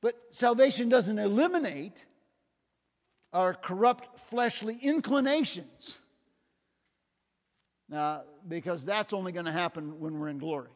[0.00, 2.06] But salvation doesn't eliminate
[3.32, 5.98] our corrupt fleshly inclinations.
[7.88, 10.70] Now, because that's only going to happen when we're in glory.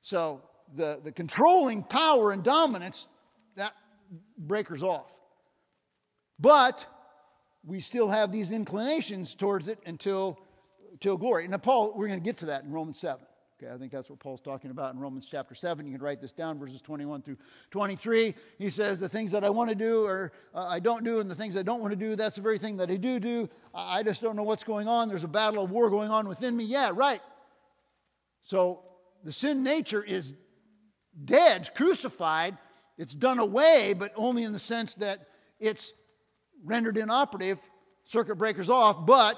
[0.00, 0.42] So
[0.74, 3.06] the, the controlling power and dominance,
[3.56, 3.74] that
[4.38, 5.12] breakers off.
[6.38, 6.84] But
[7.64, 10.38] we still have these inclinations towards it until,
[10.92, 11.48] until glory.
[11.48, 13.24] Now, Paul, we're going to get to that in Romans 7.
[13.58, 15.86] Okay, I think that's what Paul's talking about in Romans chapter 7.
[15.86, 17.38] You can write this down, verses 21 through
[17.70, 18.34] 23.
[18.58, 21.30] He says, The things that I want to do or uh, I don't do, and
[21.30, 23.48] the things I don't want to do, that's the very thing that I do do.
[23.74, 25.08] I just don't know what's going on.
[25.08, 26.64] There's a battle of war going on within me.
[26.64, 27.22] Yeah, right.
[28.42, 28.82] So
[29.24, 30.34] the sin nature is
[31.24, 32.56] dead, crucified.
[32.98, 35.92] It's done away, but only in the sense that it's
[36.64, 37.60] rendered inoperative,
[38.04, 39.36] circuit breakers off, but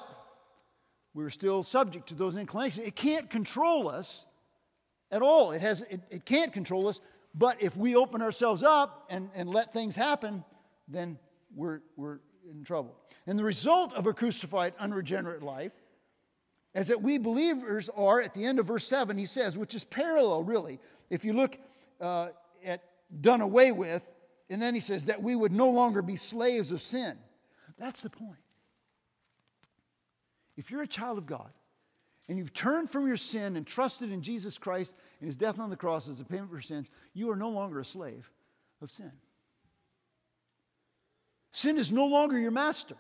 [1.15, 2.87] we're still subject to those inclinations.
[2.87, 4.27] It can't control us
[5.11, 5.53] at all.
[5.53, 7.01] It, has, it, it can't control us,
[7.35, 10.45] but if we open ourselves up and, and let things happen,
[10.87, 11.19] then
[11.55, 12.97] we're, we're in trouble.
[13.27, 15.73] And the result of a crucified, unregenerate life,
[16.75, 19.85] as that we believers are, at the end of verse 7, he says, which is
[19.85, 20.79] parallel, really.
[21.11, 21.59] If you look
[22.01, 22.29] uh,
[22.65, 22.83] at
[23.21, 24.09] done away with,
[24.51, 27.17] and then he says that we would no longer be slaves of sin.
[27.79, 28.39] That's the point.
[30.57, 31.51] If you're a child of God
[32.29, 35.71] and you've turned from your sin and trusted in Jesus Christ and his death on
[35.71, 38.31] the cross as a payment for sins, you are no longer a slave
[38.83, 39.13] of sin.
[41.53, 42.97] Sin is no longer your master.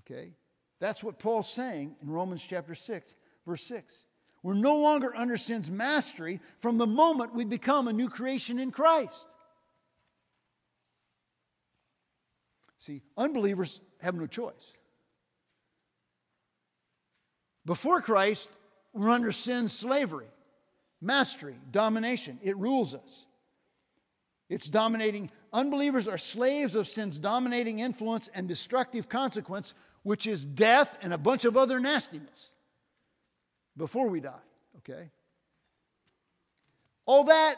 [0.00, 0.32] Okay?
[0.80, 3.14] That's what Paul's saying in Romans chapter 6,
[3.46, 4.06] verse 6.
[4.42, 8.72] We're no longer under sin's mastery from the moment we become a new creation in
[8.72, 9.26] Christ.
[12.78, 14.72] See, unbelievers have no choice.
[17.64, 18.50] Before Christ,
[18.92, 20.26] we're under sin's slavery,
[21.00, 22.40] mastery, domination.
[22.42, 23.26] It rules us.
[24.48, 25.30] It's dominating.
[25.52, 31.18] Unbelievers are slaves of sin's dominating influence and destructive consequence, which is death and a
[31.18, 32.51] bunch of other nastiness
[33.76, 34.34] before we die,
[34.78, 35.10] okay?
[37.06, 37.56] All that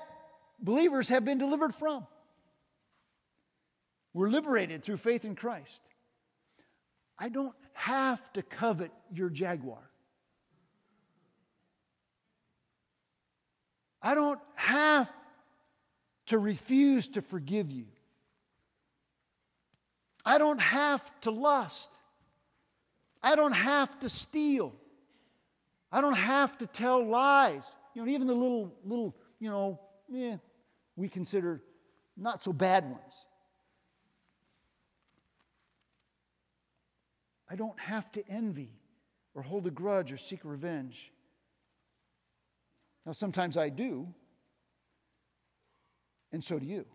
[0.60, 2.06] believers have been delivered from.
[4.12, 5.82] We're liberated through faith in Christ.
[7.18, 9.90] I don't have to covet your Jaguar.
[14.00, 15.10] I don't have
[16.26, 17.86] to refuse to forgive you.
[20.24, 21.90] I don't have to lust.
[23.22, 24.74] I don't have to steal.
[25.94, 27.64] I don't have to tell lies.
[27.94, 29.78] You know, even the little, little, you know,
[30.12, 30.38] eh,
[30.96, 31.62] we consider
[32.16, 33.26] not so bad ones.
[37.48, 38.72] I don't have to envy
[39.34, 41.12] or hold a grudge or seek revenge.
[43.06, 44.12] Now, sometimes I do,
[46.32, 46.86] and so do you.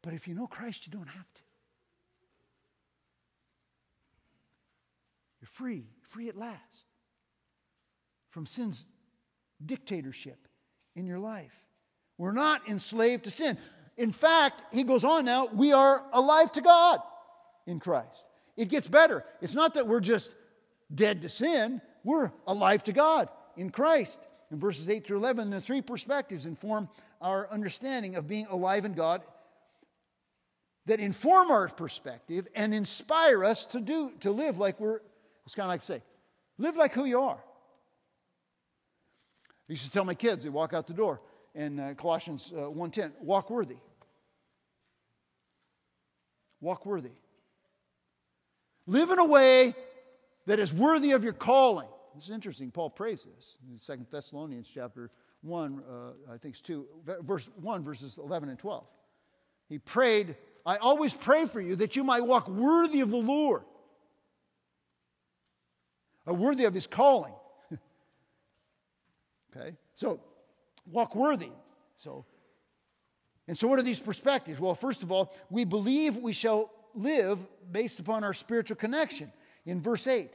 [0.00, 1.40] But if you know Christ, you don't have to.
[5.40, 6.84] You're free, free at last
[8.32, 8.86] from sin's
[9.64, 10.48] dictatorship
[10.96, 11.52] in your life.
[12.18, 13.56] We're not enslaved to sin.
[13.96, 17.00] In fact, he goes on now, we are alive to God
[17.66, 18.24] in Christ.
[18.56, 19.24] It gets better.
[19.40, 20.34] It's not that we're just
[20.94, 24.20] dead to sin, we're alive to God in Christ.
[24.50, 26.88] In verses 8 through 11, the three perspectives inform
[27.20, 29.22] our understanding of being alive in God
[30.86, 35.00] that inform our perspective and inspire us to do to live like we're
[35.46, 36.02] it's kind of like say
[36.58, 37.38] live like who you are
[39.72, 41.20] i used to tell my kids they walk out the door
[41.54, 43.78] in uh, colossians uh, 1.10 walk worthy
[46.60, 47.12] walk worthy
[48.86, 49.74] Live in a way
[50.46, 51.88] that is worthy of your calling.
[52.14, 52.70] This is interesting.
[52.70, 55.10] Paul prays this in Second Thessalonians chapter
[55.42, 56.86] 1, uh, I think it's 2,
[57.22, 58.84] verse 1, verses 11 and 12.
[59.68, 63.62] He prayed, I always pray for you that you might walk worthy of the Lord,
[66.26, 67.34] or worthy of his calling.
[69.56, 69.76] Okay?
[69.94, 70.20] So,
[70.86, 71.50] walk worthy.
[71.96, 72.24] So,
[73.48, 74.60] and so what are these perspectives?
[74.60, 77.38] Well, first of all, we believe we shall live
[77.70, 79.32] based upon our spiritual connection.
[79.66, 80.30] In verse 8,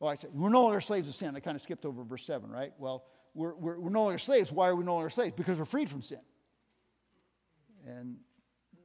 [0.00, 1.34] well, I said, we're no longer slaves of sin.
[1.34, 2.72] I kind of skipped over verse 7, right?
[2.78, 4.52] Well, we're, we're, we're no longer slaves.
[4.52, 5.34] Why are we no longer slaves?
[5.36, 6.20] Because we're freed from sin.
[7.86, 8.16] And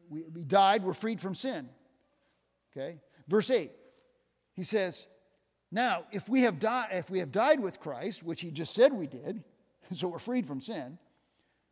[0.10, 1.70] we, we died, we're freed from sin.
[2.76, 3.00] Okay?
[3.28, 3.72] Verse 8,
[4.54, 5.08] he says,
[5.74, 8.94] Now, if we, have died, if we have died with Christ, which he just said
[8.94, 9.44] we did,
[9.92, 11.00] so we're freed from sin,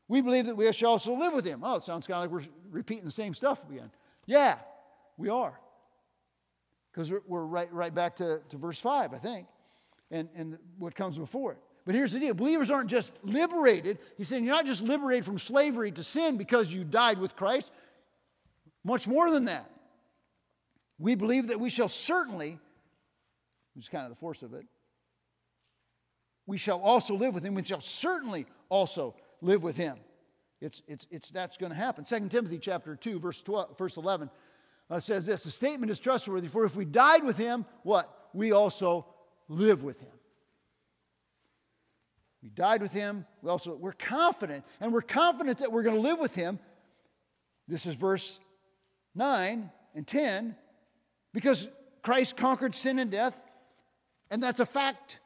[0.07, 1.61] we believe that we shall also live with him.
[1.63, 3.91] Oh, it sounds kind of like we're repeating the same stuff again.
[4.25, 4.57] Yeah,
[5.17, 5.53] we are.
[6.91, 9.45] Because we're, we're, right, right back to, to verse 5, I think,
[10.09, 11.59] and, and what comes before it.
[11.85, 13.99] But here's the deal believers aren't just liberated.
[14.17, 17.71] He's saying you're not just liberated from slavery to sin because you died with Christ.
[18.83, 19.69] Much more than that.
[20.97, 22.59] We believe that we shall certainly,
[23.73, 24.65] which is kind of the force of it,
[26.45, 27.55] we shall also live with him.
[27.55, 29.97] We shall certainly also live with him.
[30.59, 32.03] It's, it's, it's, that's going to happen.
[32.03, 34.29] 2 Timothy chapter 2, verse, 12, verse 11
[34.89, 38.29] uh, says this, the statement is trustworthy, for if we died with him, what?
[38.33, 39.05] We also
[39.47, 40.11] live with him.
[42.43, 43.25] We died with him.
[43.41, 46.59] We also, we're confident, and we're confident that we're going to live with him.
[47.67, 48.39] This is verse
[49.15, 50.55] 9 and 10,
[51.33, 51.67] because
[52.01, 53.39] Christ conquered sin and death,
[54.31, 55.19] and that's a fact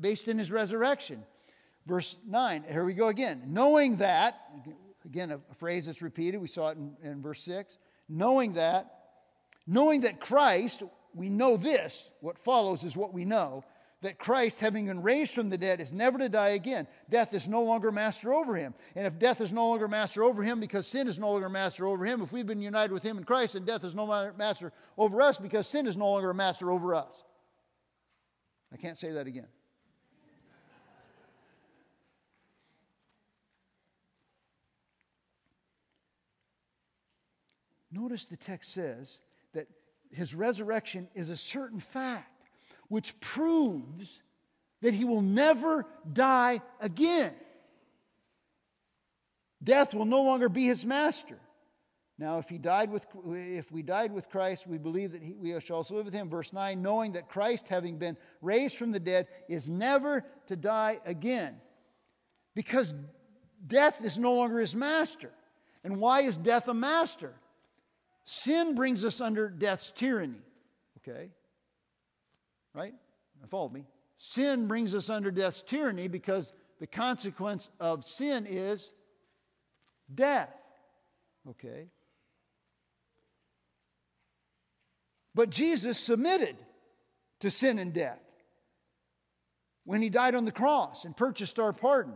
[0.00, 1.22] based in his resurrection.
[1.86, 3.42] Verse 9, here we go again.
[3.46, 4.40] Knowing that,
[5.04, 7.78] again, a phrase that's repeated, we saw it in, in verse 6.
[8.08, 8.94] Knowing that,
[9.66, 10.82] knowing that Christ,
[11.14, 13.62] we know this, what follows is what we know,
[14.00, 16.86] that Christ, having been raised from the dead, is never to die again.
[17.10, 18.74] Death is no longer master over him.
[18.94, 21.86] And if death is no longer master over him because sin is no longer master
[21.86, 24.34] over him, if we've been united with him in Christ, and death is no longer
[24.38, 27.24] master over us because sin is no longer master over us.
[28.72, 29.46] I can't say that again.
[37.90, 39.20] Notice the text says
[39.54, 39.66] that
[40.10, 42.48] his resurrection is a certain fact,
[42.88, 44.22] which proves
[44.82, 47.34] that he will never die again.
[49.62, 51.38] Death will no longer be his master.
[52.18, 55.58] Now, if he died with, if we died with Christ, we believe that he, we
[55.60, 56.28] shall also live with him.
[56.28, 60.98] Verse 9, knowing that Christ, having been raised from the dead, is never to die
[61.06, 61.60] again.
[62.56, 62.92] Because
[63.64, 65.30] death is no longer his master.
[65.84, 67.34] And why is death a master?
[68.24, 70.42] Sin brings us under death's tyranny.
[70.98, 71.30] Okay?
[72.74, 72.94] Right?
[73.48, 73.84] Follow me.
[74.18, 78.92] Sin brings us under death's tyranny because the consequence of sin is
[80.12, 80.52] death.
[81.48, 81.86] Okay?
[85.38, 86.56] But Jesus submitted
[87.38, 88.18] to sin and death
[89.84, 92.14] when he died on the cross and purchased our pardon.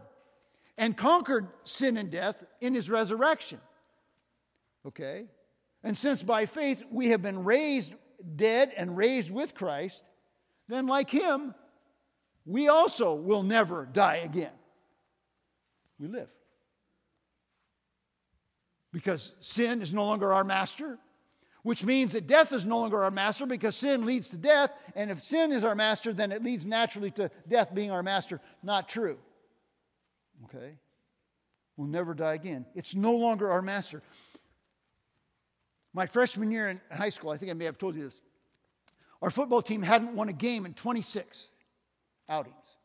[0.76, 3.60] and conquered sin and death in his resurrection.
[4.88, 5.26] Okay?
[5.84, 7.94] And since by faith we have been raised
[8.34, 10.02] dead and raised with Christ,
[10.66, 11.54] then like him,
[12.44, 14.58] we also will never die again.
[16.00, 16.30] We live.
[18.92, 20.98] Because sin is no longer our master,
[21.62, 24.72] which means that death is no longer our master because sin leads to death.
[24.96, 28.40] And if sin is our master, then it leads naturally to death being our master.
[28.62, 29.18] Not true.
[30.44, 30.74] Okay?
[31.76, 32.66] We'll never die again.
[32.74, 34.02] It's no longer our master.
[35.94, 38.20] My freshman year in high school, I think I may have told you this,
[39.20, 41.48] our football team hadn't won a game in 26
[42.28, 42.76] outings.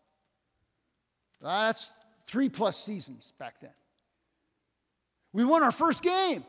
[1.42, 1.90] That's
[2.28, 3.72] three plus seasons back then.
[5.34, 6.44] We won our first game.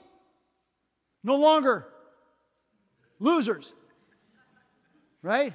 [1.25, 1.87] No longer
[3.19, 3.73] losers.
[5.23, 5.55] Right?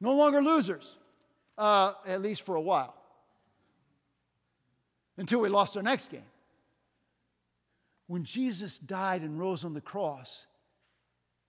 [0.00, 0.96] No longer losers,
[1.56, 2.94] uh, at least for a while,
[5.16, 6.24] until we lost our next game.
[8.08, 10.46] When Jesus died and rose on the cross,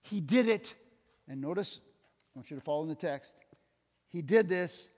[0.02, 0.74] he did it,
[1.28, 1.80] and notice,
[2.34, 3.34] I want you to follow in the text.
[4.08, 4.88] He did this.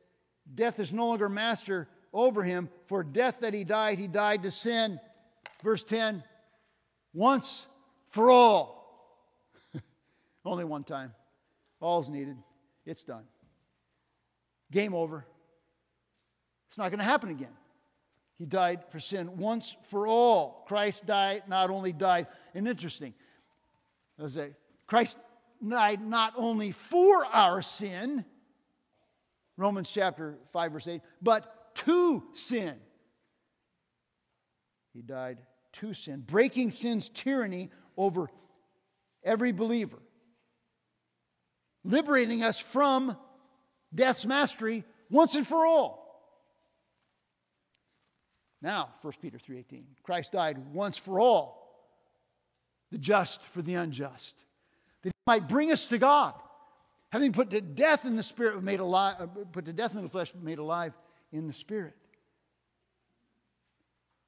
[0.54, 2.68] Death is no longer master over him.
[2.86, 5.00] For death that he died, he died to sin.
[5.62, 6.22] Verse 10
[7.14, 7.66] once
[8.08, 8.75] for all.
[10.46, 11.12] Only one time.
[11.80, 12.36] All's needed.
[12.86, 13.24] It's done.
[14.70, 15.26] Game over.
[16.68, 17.54] It's not going to happen again.
[18.38, 20.64] He died for sin once for all.
[20.68, 23.12] Christ died, not only died, and interesting.
[24.22, 24.52] I say,
[24.86, 25.18] Christ
[25.66, 28.24] died not only for our sin,
[29.56, 32.76] Romans chapter 5, verse 8, but to sin.
[34.92, 35.38] He died
[35.74, 38.30] to sin, breaking sin's tyranny over
[39.24, 39.98] every believer
[41.86, 43.16] liberating us from
[43.94, 46.06] death's mastery once and for all.
[48.60, 49.86] Now, 1 Peter 3:18.
[50.02, 51.88] Christ died once for all,
[52.90, 54.44] the just for the unjust,
[55.02, 56.34] that he might bring us to God,
[57.10, 60.34] having put to death in the spirit made alive, put to death in the flesh,
[60.34, 60.96] made alive
[61.30, 61.94] in the spirit.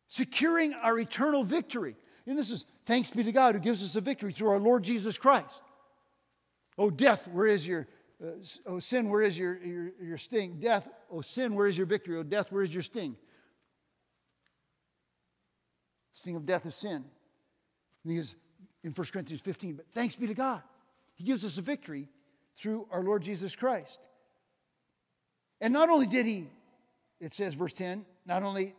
[0.08, 1.96] Securing our eternal victory.
[2.26, 4.82] And this is thanks be to God who gives us a victory through our Lord
[4.82, 5.62] Jesus Christ.
[6.78, 7.88] Oh, death, where is your,
[8.24, 8.30] uh,
[8.66, 10.58] oh, sin, where is your, your, your sting?
[10.60, 12.16] Death, oh, sin, where is your victory?
[12.16, 13.16] Oh, death, where is your sting?
[16.12, 17.04] Sting of death is sin.
[18.04, 18.36] And he is
[18.84, 19.74] in 1 Corinthians 15.
[19.74, 20.62] But thanks be to God.
[21.14, 22.08] He gives us a victory
[22.56, 24.00] through our Lord Jesus Christ.
[25.60, 26.48] And not only did he,
[27.20, 28.74] it says, verse 10, not only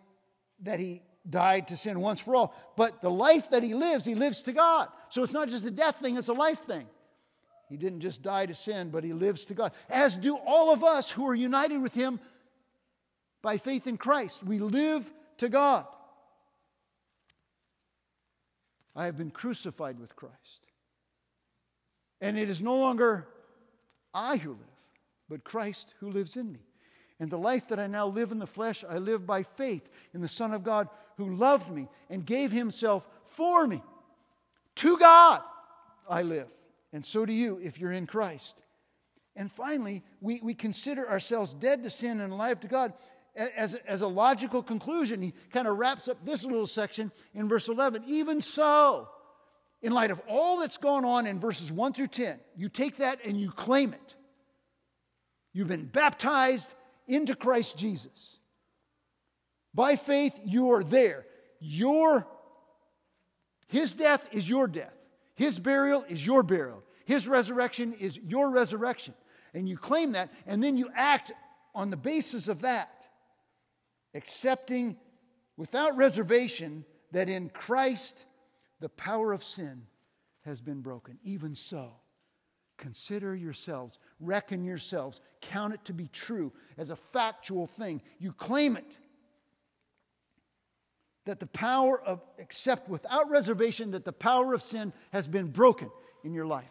[0.62, 4.16] that he died to sin once for all, but the life that he lives, he
[4.16, 4.88] lives to God.
[5.10, 6.88] So it's not just a death thing, it's a life thing.
[7.70, 10.84] He didn't just die to sin, but he lives to God, as do all of
[10.84, 12.20] us who are united with him
[13.44, 14.44] by faith in Christ.
[14.44, 15.86] We live to God.
[18.96, 20.36] I have been crucified with Christ.
[22.22, 23.28] And it is no longer
[24.14, 24.60] I who live,
[25.30, 26.60] but Christ who lives in me.
[27.20, 30.22] And the life that I now live in the flesh, I live by faith in
[30.22, 33.84] the Son of God who loved me and gave himself for me.
[34.78, 35.42] To God
[36.10, 36.48] I live
[36.92, 38.62] and so do you if you're in Christ.
[39.36, 42.94] And finally, we, we consider ourselves dead to sin and alive to God
[43.36, 45.22] as, as a logical conclusion.
[45.22, 48.04] He kind of wraps up this little section in verse 11.
[48.08, 49.08] Even so,
[49.82, 53.20] in light of all that's gone on in verses 1 through 10, you take that
[53.26, 54.16] and you claim it.
[55.54, 56.74] You've been baptized
[57.08, 58.40] into Christ Jesus.
[59.74, 61.26] By faith, you are there.
[61.60, 62.28] Your,
[63.68, 64.99] his death is your death.
[65.40, 66.84] His burial is your burial.
[67.06, 69.14] His resurrection is your resurrection.
[69.54, 71.32] And you claim that, and then you act
[71.74, 73.08] on the basis of that,
[74.14, 74.98] accepting
[75.56, 76.84] without reservation
[77.14, 78.26] that in Christ
[78.82, 79.84] the power of sin
[80.42, 81.18] has been broken.
[81.24, 81.94] Even so,
[82.78, 88.02] consider yourselves, reckon yourselves, count it to be true as a factual thing.
[88.20, 89.00] You claim it
[91.30, 95.92] that the power of, accept without reservation, that the power of sin has been broken
[96.24, 96.66] in your life.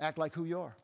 [0.00, 0.74] Act like who you are.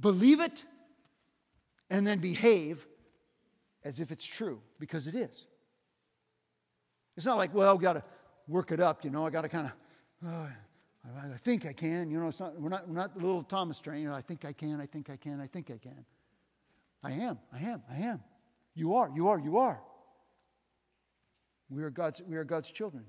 [0.00, 0.64] Believe it
[1.90, 2.86] and then behave
[3.84, 5.44] as if it's true because it is.
[7.18, 8.04] It's not like, well, I've got to
[8.46, 9.72] work it up, you know, I got to kind of,
[10.26, 10.48] oh, uh,
[11.04, 12.10] I think I can.
[12.10, 14.02] You know, it's not, we're, not, we're not the little Thomas train.
[14.02, 16.04] You know, I think I can, I think I can, I think I can.
[17.02, 18.20] I am, I am, I am.
[18.74, 19.80] You are, you are, you are.
[21.70, 23.04] We are God's, we are God's children.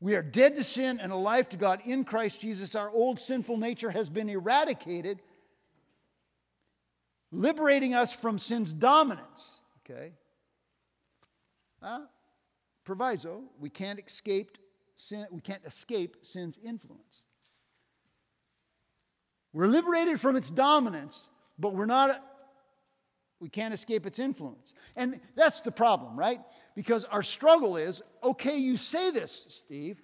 [0.00, 2.74] We are dead to sin and alive to God in Christ Jesus.
[2.74, 5.20] Our old sinful nature has been eradicated,
[7.32, 9.60] liberating us from sin's dominance.
[9.84, 10.12] Okay?
[11.82, 12.00] Uh,
[12.84, 14.58] proviso, we can't escape
[14.98, 17.24] sin, we can't escape sin's influence.
[19.54, 22.22] We're liberated from its dominance, but we're not
[23.40, 24.74] we can't escape its influence.
[24.96, 26.40] And that's the problem, right?
[26.74, 30.02] Because our struggle is okay, you say this, Steve,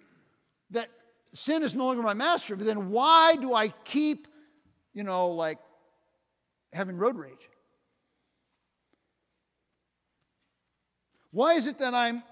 [0.70, 0.88] that
[1.34, 4.28] sin is no longer my master, but then why do I keep,
[4.92, 5.58] you know, like
[6.72, 7.50] having road rage?
[11.32, 12.22] Why is it that I'm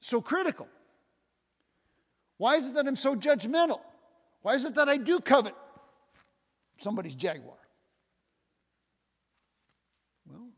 [0.00, 0.68] so critical?
[2.38, 3.80] Why is it that I'm so judgmental?
[4.42, 5.54] Why is it that I do covet
[6.78, 7.56] somebody's Jaguar?
[10.30, 10.48] Well,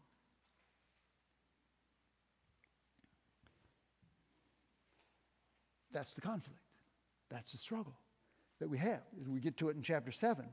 [5.90, 6.60] that's the conflict.
[7.30, 7.94] That's the struggle
[8.60, 9.00] that we have.
[9.26, 10.44] We get to it in chapter 7.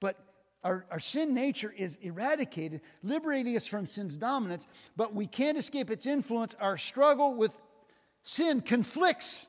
[0.00, 0.18] But
[0.62, 4.66] our, our sin nature is eradicated, liberating us from sin's dominance,
[4.96, 6.54] but we can't escape its influence.
[6.60, 7.58] Our struggle with
[8.22, 9.46] sin conflicts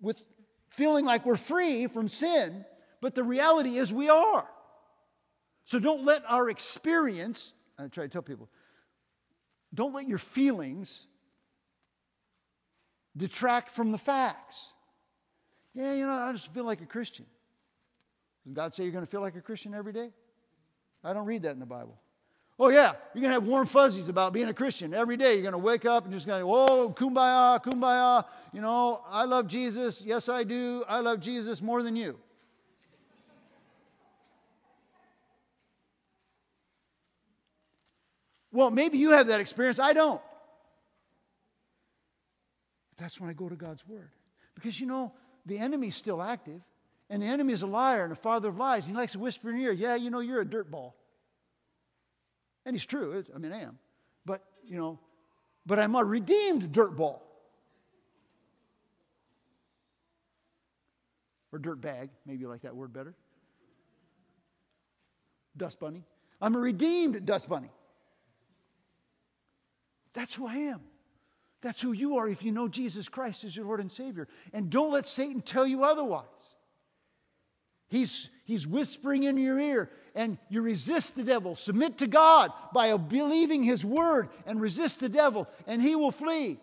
[0.00, 0.22] with
[0.70, 2.64] feeling like we're free from sin,
[3.00, 4.46] but the reality is we are.
[5.64, 8.48] So don't let our experience, I try to tell people,
[9.72, 11.06] don't let your feelings
[13.16, 14.56] detract from the facts.
[15.74, 17.26] Yeah, you know, I just feel like a Christian.
[18.44, 20.10] Does God say you're going to feel like a Christian every day?
[21.04, 21.98] I don't read that in the Bible.
[22.62, 24.92] Oh, yeah, you're going to have warm fuzzies about being a Christian.
[24.92, 28.26] Every day you're going to wake up and just going whoa, oh, kumbaya, kumbaya.
[28.52, 30.02] You know, I love Jesus.
[30.04, 30.84] Yes, I do.
[30.86, 32.18] I love Jesus more than you.
[38.52, 39.78] Well, maybe you have that experience.
[39.78, 40.20] I don't.
[42.90, 44.10] But That's when I go to God's Word.
[44.54, 45.14] Because you know,
[45.46, 46.60] the enemy's still active,
[47.08, 48.84] and the enemy is a liar and a father of lies.
[48.84, 50.92] He likes to whisper in your ear, Yeah, you know, you're a dirtball.
[52.66, 53.24] And he's true.
[53.34, 53.78] I mean, I am.
[54.24, 54.98] But, you know,
[55.66, 57.20] but I'm a redeemed dirtball.
[61.52, 62.10] Or dirt bag.
[62.26, 63.14] Maybe you like that word better.
[65.56, 66.04] Dust bunny.
[66.40, 67.70] I'm a redeemed dust bunny.
[70.12, 70.80] That's who I am.
[71.60, 74.28] That's who you are if you know Jesus Christ as your Lord and Savior.
[74.52, 76.24] And don't let Satan tell you otherwise.
[77.90, 81.56] He's, he's whispering in your ear, and you resist the devil.
[81.56, 86.60] Submit to God by believing His word and resist the devil, and he will flee.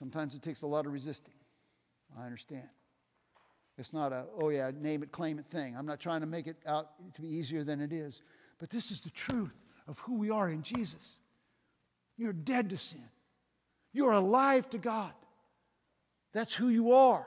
[0.00, 1.34] Sometimes it takes a lot of resisting.
[2.18, 2.68] I understand.
[3.78, 5.76] It's not a, oh yeah, name it, claim it thing.
[5.76, 8.22] I'm not trying to make it out to be easier than it is.
[8.58, 9.54] But this is the truth
[9.86, 11.18] of who we are in Jesus.
[12.16, 13.08] You're dead to sin.
[13.92, 15.12] You're alive to God.
[16.32, 17.26] That's who you are.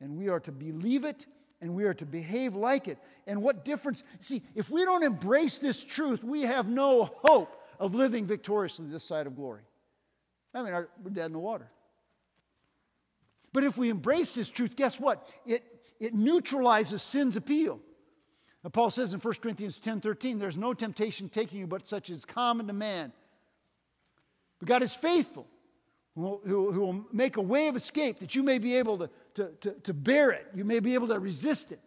[0.00, 1.26] And we are to believe it
[1.60, 2.98] and we are to behave like it.
[3.26, 4.02] And what difference?
[4.20, 9.04] See, if we don't embrace this truth, we have no hope of living victoriously this
[9.04, 9.62] side of glory.
[10.54, 11.70] I mean, we're dead in the water.
[13.52, 15.26] But if we embrace this truth, guess what?
[15.44, 15.64] It,
[15.98, 17.80] it neutralizes sin's appeal.
[18.62, 22.10] Now, Paul says in 1 Corinthians 10 13, there's no temptation taking you but such
[22.10, 23.12] as common to man.
[24.58, 25.46] But God is faithful,
[26.14, 26.40] who will,
[26.72, 29.70] who will make a way of escape that you may be able to, to, to,
[29.72, 30.46] to bear it.
[30.54, 31.80] You may be able to resist it.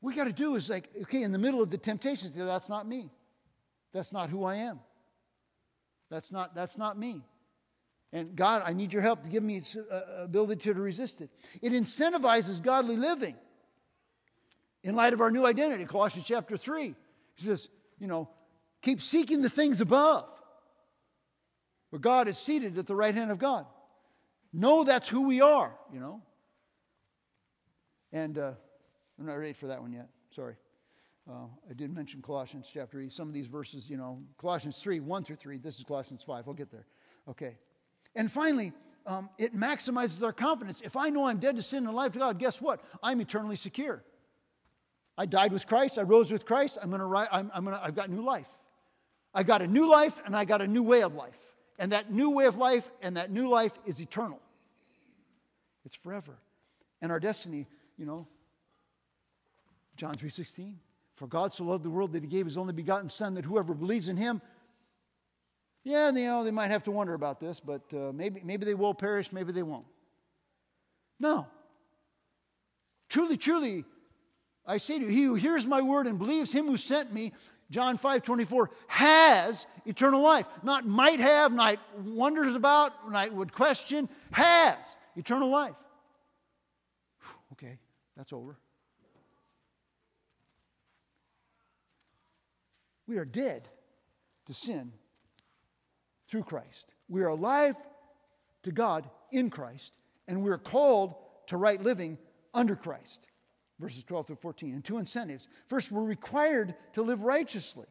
[0.00, 2.68] What we got to do is like, okay, in the middle of the temptation, that's
[2.68, 3.10] not me.
[3.92, 4.80] That's not who I am.
[6.10, 7.22] That's not, that's not me.
[8.12, 11.30] And God, I need your help to give me uh, ability to resist it.
[11.60, 13.36] It incentivizes godly living
[14.82, 15.84] in light of our new identity.
[15.84, 16.94] Colossians chapter 3.
[17.34, 18.28] He says, you know,
[18.82, 20.28] keep seeking the things above
[21.90, 23.66] where God is seated at the right hand of God.
[24.52, 26.22] Know that's who we are, you know.
[28.12, 28.52] And uh,
[29.18, 30.08] I'm not ready for that one yet.
[30.30, 30.56] Sorry.
[31.28, 33.08] Uh, I did mention Colossians chapter 3.
[33.10, 35.58] Some of these verses, you know, Colossians 3, 1 through 3.
[35.58, 36.44] This is Colossians 5.
[36.46, 36.86] I'll get there.
[37.28, 37.58] Okay.
[38.14, 38.72] And finally,
[39.06, 40.80] um, it maximizes our confidence.
[40.82, 42.80] If I know I'm dead to sin and alive to God, guess what?
[43.02, 44.04] I'm eternally secure.
[45.18, 45.98] I died with Christ.
[45.98, 46.78] I rose with Christ.
[46.80, 48.48] I'm gonna, I'm, I'm gonna, I've got new life.
[49.34, 51.38] I got a new life and I got a new way of life.
[51.78, 54.40] And that new way of life and that new life is eternal.
[55.84, 56.38] It's forever.
[57.02, 57.66] And our destiny,
[57.96, 58.26] you know,
[59.96, 60.76] John 3:16,
[61.14, 63.74] for God so loved the world that he gave his only begotten son that whoever
[63.74, 64.40] believes in him
[65.86, 68.74] yeah, you know, they might have to wonder about this, but uh, maybe, maybe they
[68.74, 69.86] will perish, maybe they won't.
[71.20, 71.46] No.
[73.08, 73.84] Truly, truly,
[74.66, 77.32] I say to you, he who hears my word and believes him who sent me
[77.70, 80.46] John 5 24 has eternal life.
[80.62, 84.76] Not might have, not wonders about, not would question, has
[85.16, 85.74] eternal life.
[87.52, 87.78] Okay,
[88.16, 88.56] that's over.
[93.06, 93.68] We are dead
[94.46, 94.92] to sin
[96.28, 96.92] through Christ.
[97.08, 97.76] We are alive
[98.64, 99.92] to God in Christ,
[100.26, 101.14] and we are called
[101.48, 102.18] to right living
[102.52, 103.26] under Christ.
[103.78, 104.74] Verses 12 through 14.
[104.74, 105.48] And two incentives.
[105.66, 107.86] First, we're required to live righteously.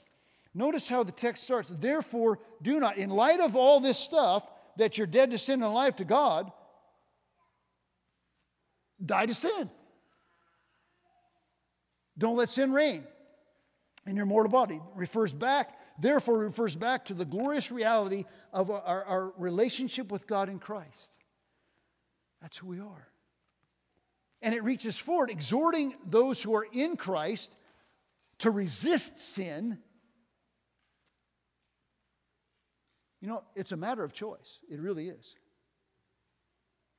[0.54, 1.70] Notice how the text starts.
[1.70, 5.64] Therefore, do not, in light of all this stuff, that you're dead to sin and
[5.64, 6.52] alive to God,
[9.04, 9.70] die to sin.
[12.18, 13.04] Don't let sin reign
[14.08, 14.76] in your mortal body.
[14.76, 18.24] It refers back, therefore, refers back to the glorious reality
[18.54, 21.12] of our, our relationship with God in Christ.
[22.42, 23.08] That's who we are.
[24.42, 27.56] And it reaches forward, exhorting those who are in Christ
[28.40, 29.78] to resist sin.
[33.22, 34.60] You know, it's a matter of choice.
[34.70, 35.36] It really is.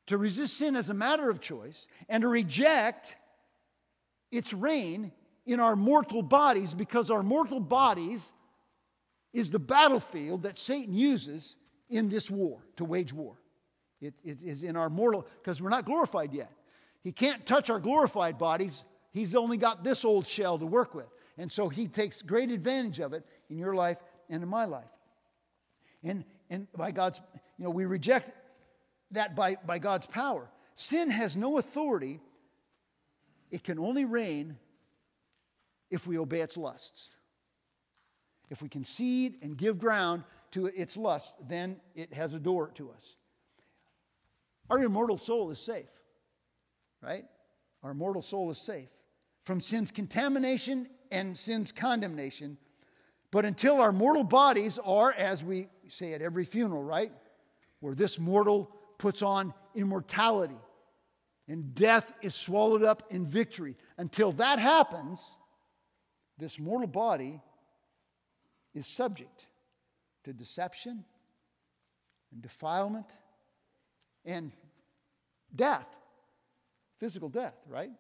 [0.09, 3.17] To resist sin as a matter of choice and to reject
[4.33, 5.13] its reign
[5.45, 8.33] in our mortal bodies because our mortal bodies
[9.33, 11.57] is the battlefield that Satan uses
[11.89, 13.37] in this war to wage war.
[14.01, 16.51] It, it is in our mortal, because we're not glorified yet.
[17.07, 18.83] He can't touch our glorified bodies.
[19.13, 21.07] He's only got this old shell to work with.
[21.39, 23.99] And so he takes great advantage of it in your life
[24.29, 24.91] and in my life.
[26.03, 27.21] And, and by God's,
[27.59, 28.33] you know, we reject
[29.13, 30.51] that by, by God's power.
[30.75, 32.19] Sin has no authority,
[33.53, 34.57] it can only reign
[35.93, 37.11] if we obey its lusts.
[38.51, 42.91] If we concede and give ground to its lusts, then it has a door to
[42.91, 43.15] us.
[44.69, 45.87] Our immortal soul is safe,
[47.07, 47.25] right?
[47.85, 48.91] Our mortal soul is safe
[49.45, 52.59] from sin's contamination and sin's condemnation.
[53.31, 57.13] But until our mortal bodies are, as we say at every funeral, right?
[57.79, 60.59] Where this mortal puts on immortality
[61.47, 63.77] and death is swallowed up in victory.
[63.99, 65.39] Until that happens,
[66.39, 67.41] this mortal body
[68.75, 69.47] is subject
[70.25, 71.05] to deception
[72.33, 73.07] and defilement
[74.25, 74.51] and
[75.55, 75.87] death,
[76.99, 77.91] physical death, right?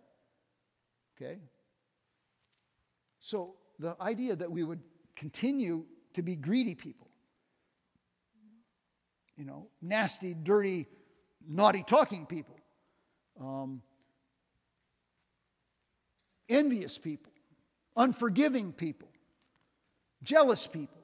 [1.17, 1.39] Okay?
[3.21, 4.81] So the idea that we would
[5.15, 5.85] continue
[6.15, 7.09] to be greedy people,
[9.37, 10.87] you know, nasty, dirty,
[11.47, 12.57] naughty talking people,
[13.41, 13.83] um,
[16.49, 17.33] envious people,
[17.97, 19.09] unforgiving people,
[20.23, 21.03] jealous people,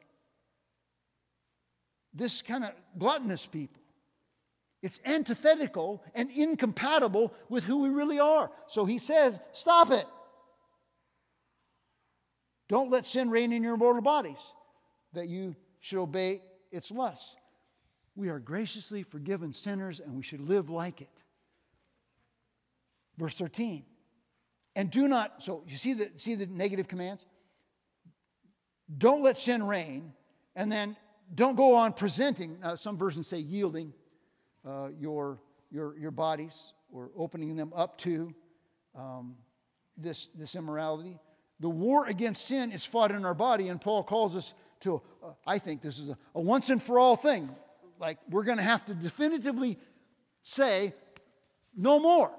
[2.15, 3.82] this kind of gluttonous people.
[4.83, 8.51] It's antithetical and incompatible with who we really are.
[8.67, 10.07] So he says, Stop it.
[12.69, 14.53] Don't let sin reign in your mortal bodies,
[15.13, 17.37] that you should obey its lusts.
[18.17, 21.23] We are graciously forgiven sinners and we should live like it.
[23.19, 23.85] Verse 13
[24.75, 27.27] and do not, so you see the, see the negative commands?
[28.97, 30.13] Don't let sin reign,
[30.57, 30.97] and then
[31.35, 33.93] don't go on presenting, uh, some versions say yielding
[34.67, 35.39] uh, your,
[35.71, 38.35] your, your bodies or opening them up to
[38.95, 39.37] um,
[39.97, 41.19] this, this immorality.
[41.61, 45.29] The war against sin is fought in our body, and Paul calls us to, uh,
[45.47, 47.49] I think this is a, a once and for all thing.
[47.99, 49.79] Like we're going to have to definitively
[50.43, 50.93] say,
[51.77, 52.31] no more.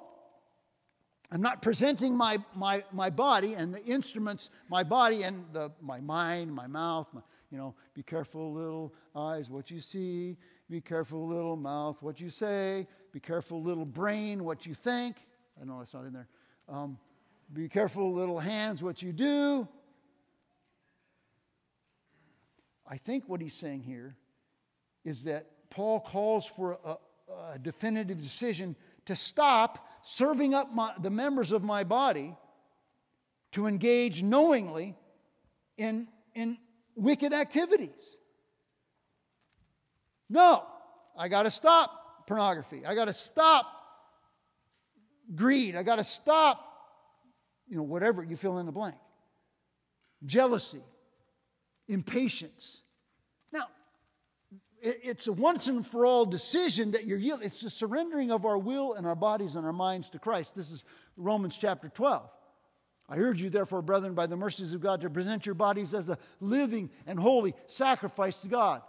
[1.32, 6.00] I'm not presenting my, my, my body and the instruments, my body and the, my
[6.00, 10.38] mind, my mouth, my, you know, be careful, little eyes, what you see.
[10.74, 12.88] Be careful, little mouth, what you say.
[13.12, 15.18] Be careful, little brain, what you think.
[15.62, 16.28] I know that's not in there.
[16.68, 16.98] Um,
[17.54, 19.68] be careful, little hands, what you do.
[22.88, 24.16] I think what he's saying here
[25.06, 26.96] is that Paul calls for a,
[27.54, 32.36] a definitive decision to stop serving up my, the members of my body
[33.52, 34.96] to engage knowingly
[35.78, 36.58] in, in
[36.96, 38.18] wicked activities.
[40.34, 40.64] No,
[41.16, 42.88] I got to stop pornography.
[42.88, 43.68] I got to stop
[45.36, 45.76] greed.
[45.76, 46.60] I got to stop,
[47.68, 48.96] you know, whatever you fill in the blank.
[50.26, 50.82] Jealousy,
[51.88, 52.82] impatience,
[53.52, 53.68] Now,
[54.82, 57.46] it's a once and for all decision that you're yielding.
[57.46, 60.56] It's the surrendering of our will and our bodies and our minds to Christ.
[60.56, 60.84] This is
[61.16, 62.28] Romans chapter 12.
[63.08, 66.10] I urge you, therefore, brethren, by the mercies of God, to present your bodies as
[66.10, 68.82] a living and holy sacrifice to God.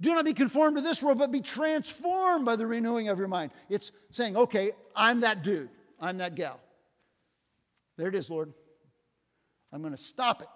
[0.00, 3.28] Do not be conformed to this world, but be transformed by the renewing of your
[3.28, 3.52] mind.
[3.68, 5.68] It's saying, okay, I'm that dude,
[6.00, 6.58] I'm that gal.
[7.96, 8.52] There it is, Lord.
[9.72, 10.48] I'm going to stop it.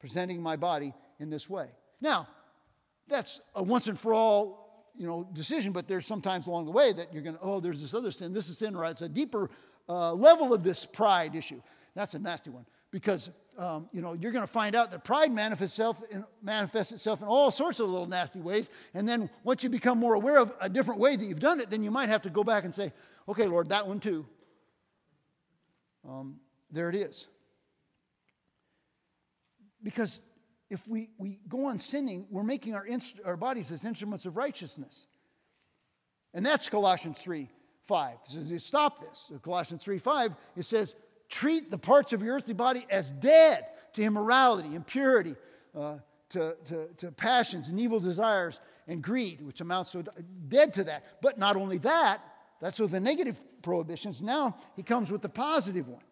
[0.00, 1.68] presenting my body in this way.
[2.00, 2.28] Now,
[3.08, 6.92] that's a once and for all, you know, decision, but there's sometimes along the way
[6.92, 9.08] that you're going to, oh, there's this other sin, this is sin, or it's a
[9.08, 9.50] deeper
[9.88, 11.60] uh, level of this pride issue.
[11.94, 15.32] That's a nasty one because um, you know you're going to find out that pride
[15.32, 18.70] manifests itself, in, manifests itself in all sorts of little nasty ways.
[18.94, 21.70] And then once you become more aware of a different way that you've done it,
[21.70, 22.92] then you might have to go back and say,
[23.28, 24.26] okay, Lord, that one too.
[26.08, 27.26] Um, there it is.
[29.82, 30.20] Because
[30.70, 34.36] if we, we go on sinning, we're making our, inst- our bodies as instruments of
[34.36, 35.06] righteousness.
[36.34, 37.48] And that's Colossians 3
[37.86, 38.16] 5.
[38.26, 39.32] It says, stop this.
[39.42, 40.94] Colossians 3 5, it says,
[41.28, 45.34] treat the parts of your earthly body as dead to immorality, impurity,
[45.76, 45.96] uh,
[46.30, 50.04] to, to, to passions and evil desires and greed, which amounts to
[50.48, 51.04] dead to that.
[51.22, 52.22] But not only that,
[52.60, 54.20] that's with the negative prohibitions.
[54.20, 56.02] Now he comes with the positive one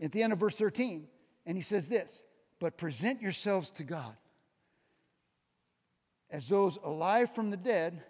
[0.00, 1.06] at the end of verse 13.
[1.46, 2.22] And he says this
[2.58, 4.16] But present yourselves to God
[6.30, 8.02] as those alive from the dead,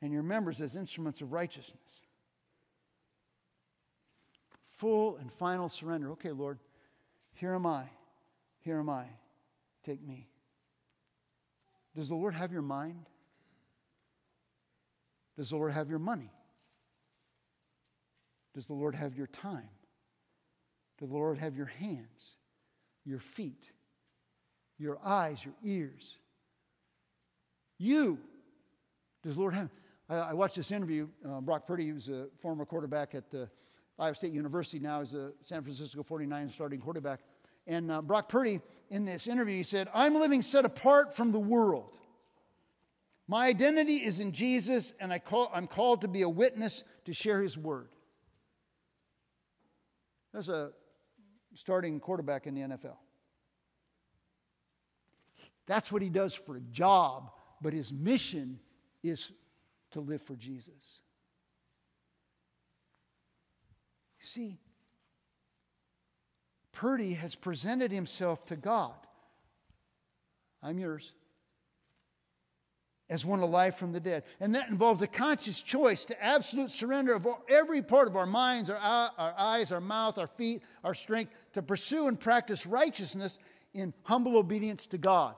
[0.00, 2.05] and your members as instruments of righteousness
[4.76, 6.10] full and final surrender.
[6.12, 6.58] Okay, Lord,
[7.34, 7.84] here am I.
[8.60, 9.06] Here am I.
[9.84, 10.28] Take me.
[11.94, 13.06] Does the Lord have your mind?
[15.36, 16.30] Does the Lord have your money?
[18.54, 19.68] Does the Lord have your time?
[20.98, 22.32] Does the Lord have your hands,
[23.04, 23.70] your feet,
[24.78, 26.16] your eyes, your ears?
[27.78, 28.18] You.
[29.22, 29.68] Does the Lord have?
[30.08, 31.08] I, I watched this interview.
[31.26, 33.50] Uh, Brock Purdy, who's a former quarterback at the
[33.98, 37.20] Iowa State University now is a San Francisco 49 starting quarterback.
[37.66, 41.38] And uh, Brock Purdy, in this interview, he said, I'm living set apart from the
[41.38, 41.90] world.
[43.26, 47.12] My identity is in Jesus, and I call, I'm called to be a witness to
[47.12, 47.88] share his word.
[50.32, 50.70] That's a
[51.54, 52.96] starting quarterback in the NFL.
[55.66, 57.30] That's what he does for a job,
[57.60, 58.60] but his mission
[59.02, 59.30] is
[59.92, 61.00] to live for Jesus.
[64.26, 64.58] See,
[66.72, 68.96] Purdy has presented himself to God.
[70.60, 71.12] I'm yours.
[73.08, 74.24] As one alive from the dead.
[74.40, 78.68] And that involves a conscious choice to absolute surrender of every part of our minds,
[78.68, 83.38] our, our eyes, our mouth, our feet, our strength, to pursue and practice righteousness
[83.74, 85.36] in humble obedience to God.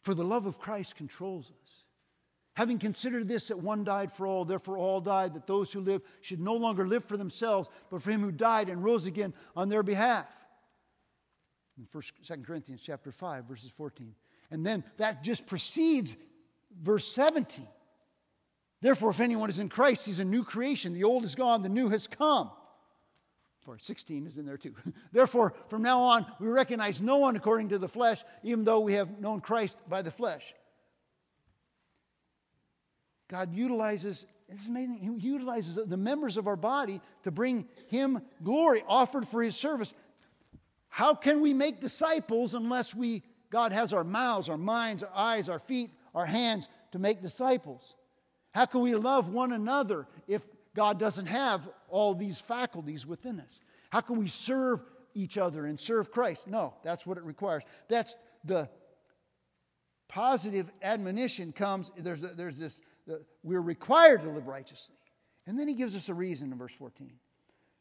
[0.00, 1.67] For the love of Christ controls us.
[2.58, 6.02] Having considered this, that one died for all, therefore all died, that those who live
[6.22, 9.68] should no longer live for themselves, but for him who died and rose again on
[9.68, 10.26] their behalf.
[11.78, 14.12] In 1, 2 Corinthians chapter 5, verses 14.
[14.50, 16.16] And then that just precedes
[16.82, 17.64] verse 17.
[18.80, 20.94] Therefore, if anyone is in Christ, he's a new creation.
[20.94, 22.50] The old is gone, the new has come.
[23.68, 24.74] Or 16 is in there too.
[25.12, 28.94] Therefore, from now on, we recognize no one according to the flesh, even though we
[28.94, 30.54] have known Christ by the flesh.
[33.28, 38.82] God utilizes, it's amazing, He utilizes the members of our body to bring Him glory
[38.88, 39.94] offered for His service.
[40.88, 45.48] How can we make disciples unless we, God has our mouths, our minds, our eyes,
[45.48, 47.94] our feet, our hands to make disciples?
[48.52, 50.42] How can we love one another if
[50.74, 53.60] God doesn't have all these faculties within us?
[53.90, 54.80] How can we serve
[55.14, 56.48] each other and serve Christ?
[56.48, 57.62] No, that's what it requires.
[57.88, 58.68] That's the
[60.08, 61.92] positive admonition comes.
[61.96, 62.80] There's, a, there's this
[63.42, 64.96] we're required to live righteously.
[65.46, 67.12] And then he gives us a reason in verse 14.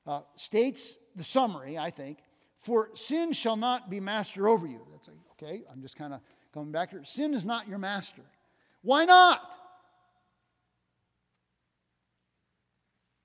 [0.06, 2.20] Uh, states the summary, I think,
[2.58, 4.80] for sin shall not be master over you.
[4.92, 6.22] That's like, okay, I'm just kind of
[6.54, 7.04] coming back here.
[7.04, 8.22] Sin is not your master.
[8.82, 9.42] Why not?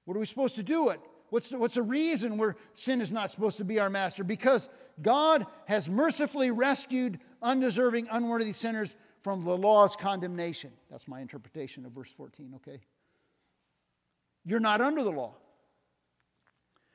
[0.04, 1.00] What are we supposed to do it?
[1.30, 4.24] What's the, what's the reason where sin is not supposed to be our master?
[4.24, 4.68] Because
[5.00, 10.72] God has mercifully rescued undeserving, unworthy sinners from the law's condemnation.
[10.90, 12.80] That's my interpretation of verse 14, okay?
[14.44, 15.34] You're not under the law.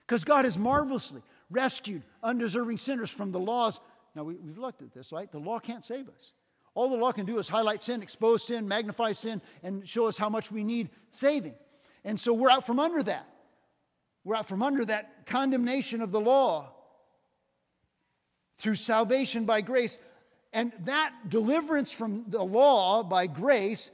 [0.05, 3.79] Because God has marvelously rescued undeserving sinners from the laws.
[4.15, 5.31] Now, we, have looked at this, right?
[5.31, 6.33] The law can't save us.
[6.73, 10.17] All the law can do is highlight sin, expose sin, magnify sin, and show us
[10.17, 11.55] how much we need saving.
[12.05, 13.27] And so we're out from under that.
[14.23, 16.73] We're out from under that condemnation of the law
[18.57, 19.97] through salvation by grace.
[20.57, 23.91] And that deliverance from the law by grace,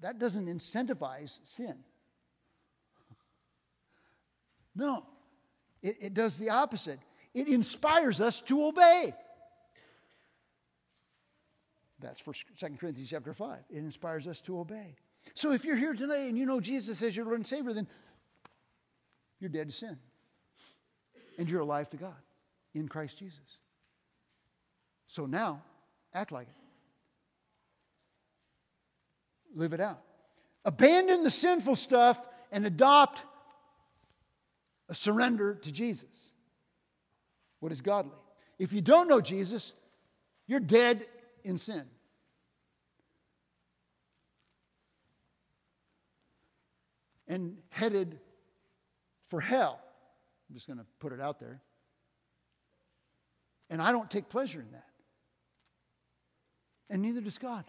[0.00, 1.76] that doesn't incentivize sin.
[4.74, 5.06] No,
[5.80, 6.98] it, it does the opposite.
[7.34, 9.14] It inspires us to obey.
[12.00, 13.58] That's for 2 Corinthians chapter 5.
[13.70, 14.96] It inspires us to obey.
[15.34, 17.86] So if you're here today and you know Jesus as your Lord and Savior, then
[19.38, 19.98] you're dead to sin.
[21.38, 22.16] And you're alive to God
[22.74, 23.58] in Christ Jesus.
[25.06, 25.62] So now,
[26.14, 26.54] act like it.
[29.54, 30.00] Live it out.
[30.64, 32.18] Abandon the sinful stuff
[32.50, 33.22] and adopt
[34.88, 36.32] a surrender to Jesus.
[37.60, 38.16] What is godly?
[38.58, 39.72] If you don't know Jesus,
[40.46, 41.06] you're dead
[41.44, 41.84] in sin.
[47.28, 48.18] And headed
[49.28, 49.80] for hell.
[50.48, 51.60] I'm just going to put it out there.
[53.72, 54.86] And I don't take pleasure in that.
[56.90, 57.64] And neither does God.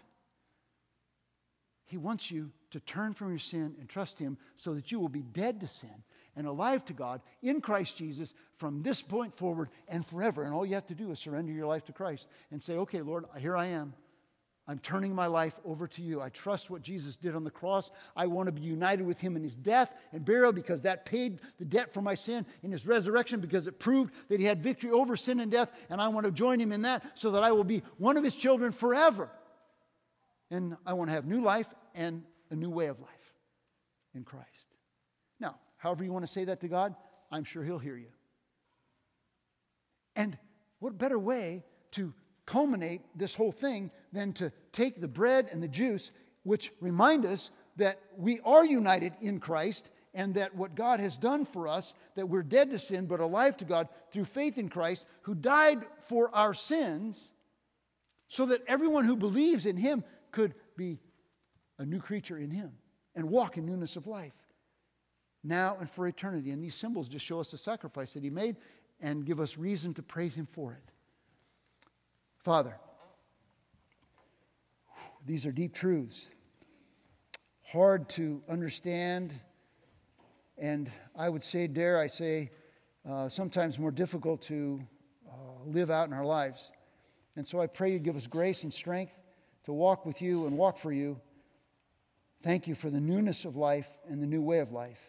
[1.86, 5.08] He wants you to turn from your sin and trust Him so that you will
[5.08, 6.04] be dead to sin
[6.36, 10.42] and alive to God in Christ Jesus from this point forward and forever.
[10.42, 13.00] And all you have to do is surrender your life to Christ and say, okay,
[13.00, 13.94] Lord, here I am.
[14.66, 16.22] I'm turning my life over to you.
[16.22, 17.90] I trust what Jesus did on the cross.
[18.16, 21.40] I want to be united with him in his death and burial because that paid
[21.58, 24.90] the debt for my sin, in his resurrection because it proved that he had victory
[24.90, 25.70] over sin and death.
[25.90, 28.24] And I want to join him in that so that I will be one of
[28.24, 29.30] his children forever.
[30.50, 33.10] And I want to have new life and a new way of life
[34.14, 34.48] in Christ.
[35.40, 36.94] Now, however you want to say that to God,
[37.30, 38.12] I'm sure he'll hear you.
[40.16, 40.38] And
[40.78, 42.14] what better way to
[42.46, 46.10] culminate this whole thing than to take the bread and the juice,
[46.42, 51.44] which remind us that we are united in Christ and that what God has done
[51.44, 55.06] for us, that we're dead to sin but alive to God through faith in Christ,
[55.22, 57.32] who died for our sins,
[58.28, 61.00] so that everyone who believes in Him could be
[61.78, 62.72] a new creature in Him
[63.16, 64.34] and walk in newness of life
[65.44, 66.50] now and for eternity.
[66.50, 68.56] And these symbols just show us the sacrifice that He made
[69.00, 70.93] and give us reason to praise Him for it.
[72.44, 72.76] Father,
[75.24, 76.26] these are deep truths,
[77.62, 79.32] hard to understand,
[80.58, 82.50] and I would say, dare I say,
[83.08, 84.78] uh, sometimes more difficult to
[85.26, 85.34] uh,
[85.64, 86.70] live out in our lives.
[87.34, 89.18] And so I pray you give us grace and strength
[89.64, 91.18] to walk with you and walk for you.
[92.42, 95.00] Thank you for the newness of life and the new way of life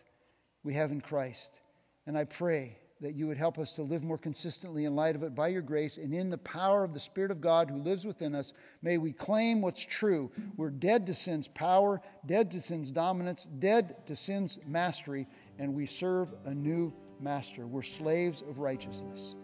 [0.63, 1.59] we have in Christ.
[2.07, 5.23] And I pray that you would help us to live more consistently in light of
[5.23, 8.05] it by your grace and in the power of the Spirit of God who lives
[8.05, 8.53] within us.
[8.81, 10.31] May we claim what's true.
[10.55, 15.27] We're dead to sin's power, dead to sin's dominance, dead to sin's mastery,
[15.59, 17.67] and we serve a new master.
[17.67, 19.35] We're slaves of righteousness.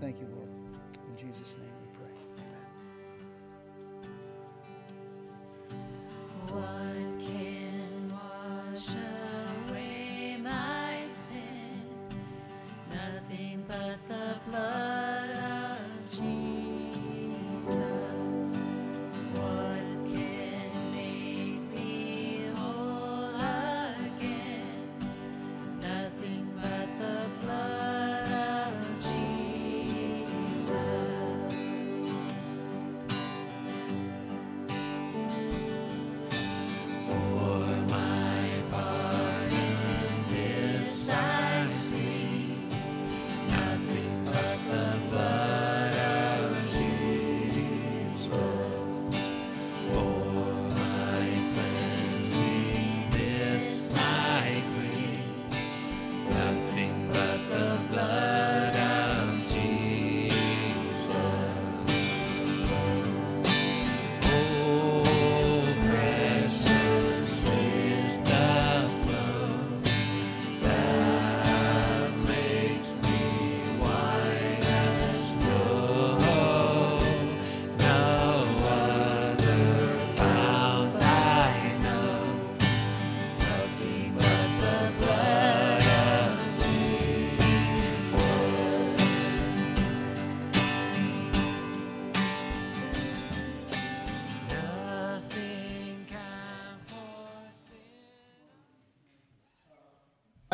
[0.00, 0.48] Thank you, Lord.
[1.08, 2.12] In Jesus' name we pray.
[6.52, 6.64] Amen.
[6.64, 6.97] I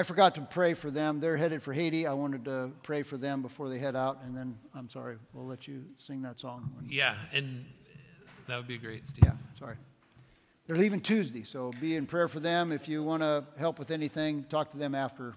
[0.04, 1.18] forgot to pray for them.
[1.18, 2.06] They're headed for Haiti.
[2.06, 5.46] I wanted to pray for them before they head out, and then I'm sorry, we'll
[5.46, 6.70] let you sing that song.
[6.88, 7.64] Yeah, and
[8.46, 9.24] that would be great, Steve.
[9.24, 9.76] Yeah, sorry.
[10.66, 12.72] They're leaving Tuesday, so be in prayer for them.
[12.72, 15.34] If you want to help with anything, talk to them after.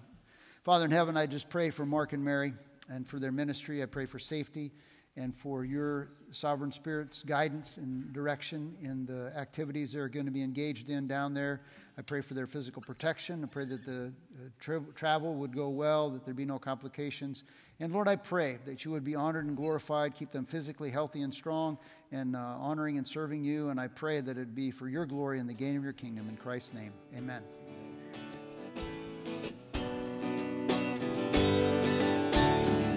[0.63, 2.53] Father in heaven, I just pray for Mark and Mary
[2.89, 3.83] and for their ministry.
[3.83, 4.71] I pray for safety
[5.17, 10.43] and for your sovereign spirit's guidance and direction in the activities they're going to be
[10.43, 11.61] engaged in down there.
[11.97, 13.43] I pray for their physical protection.
[13.43, 17.43] I pray that the uh, tra- travel would go well, that there be no complications.
[17.79, 21.21] And Lord, I pray that you would be honored and glorified, keep them physically healthy
[21.21, 21.79] and strong,
[22.11, 23.69] and uh, honoring and serving you.
[23.69, 26.29] And I pray that it be for your glory and the gain of your kingdom.
[26.29, 27.41] In Christ's name, amen.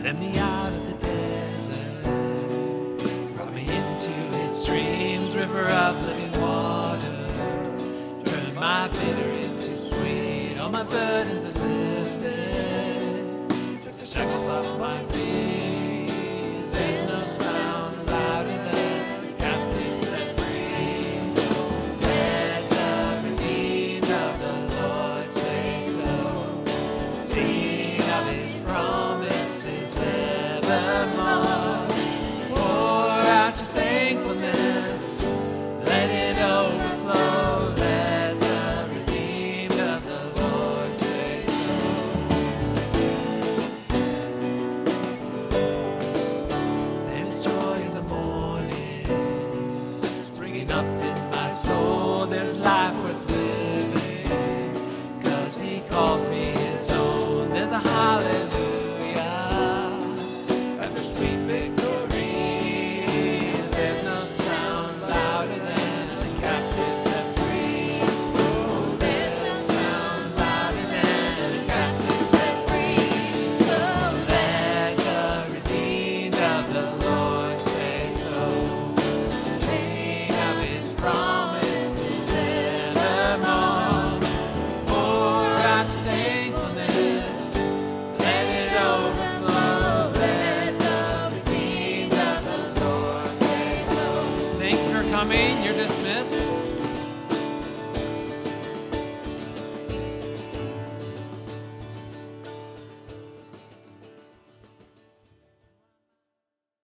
[0.03, 0.90] Let me out
[10.91, 11.40] sweet,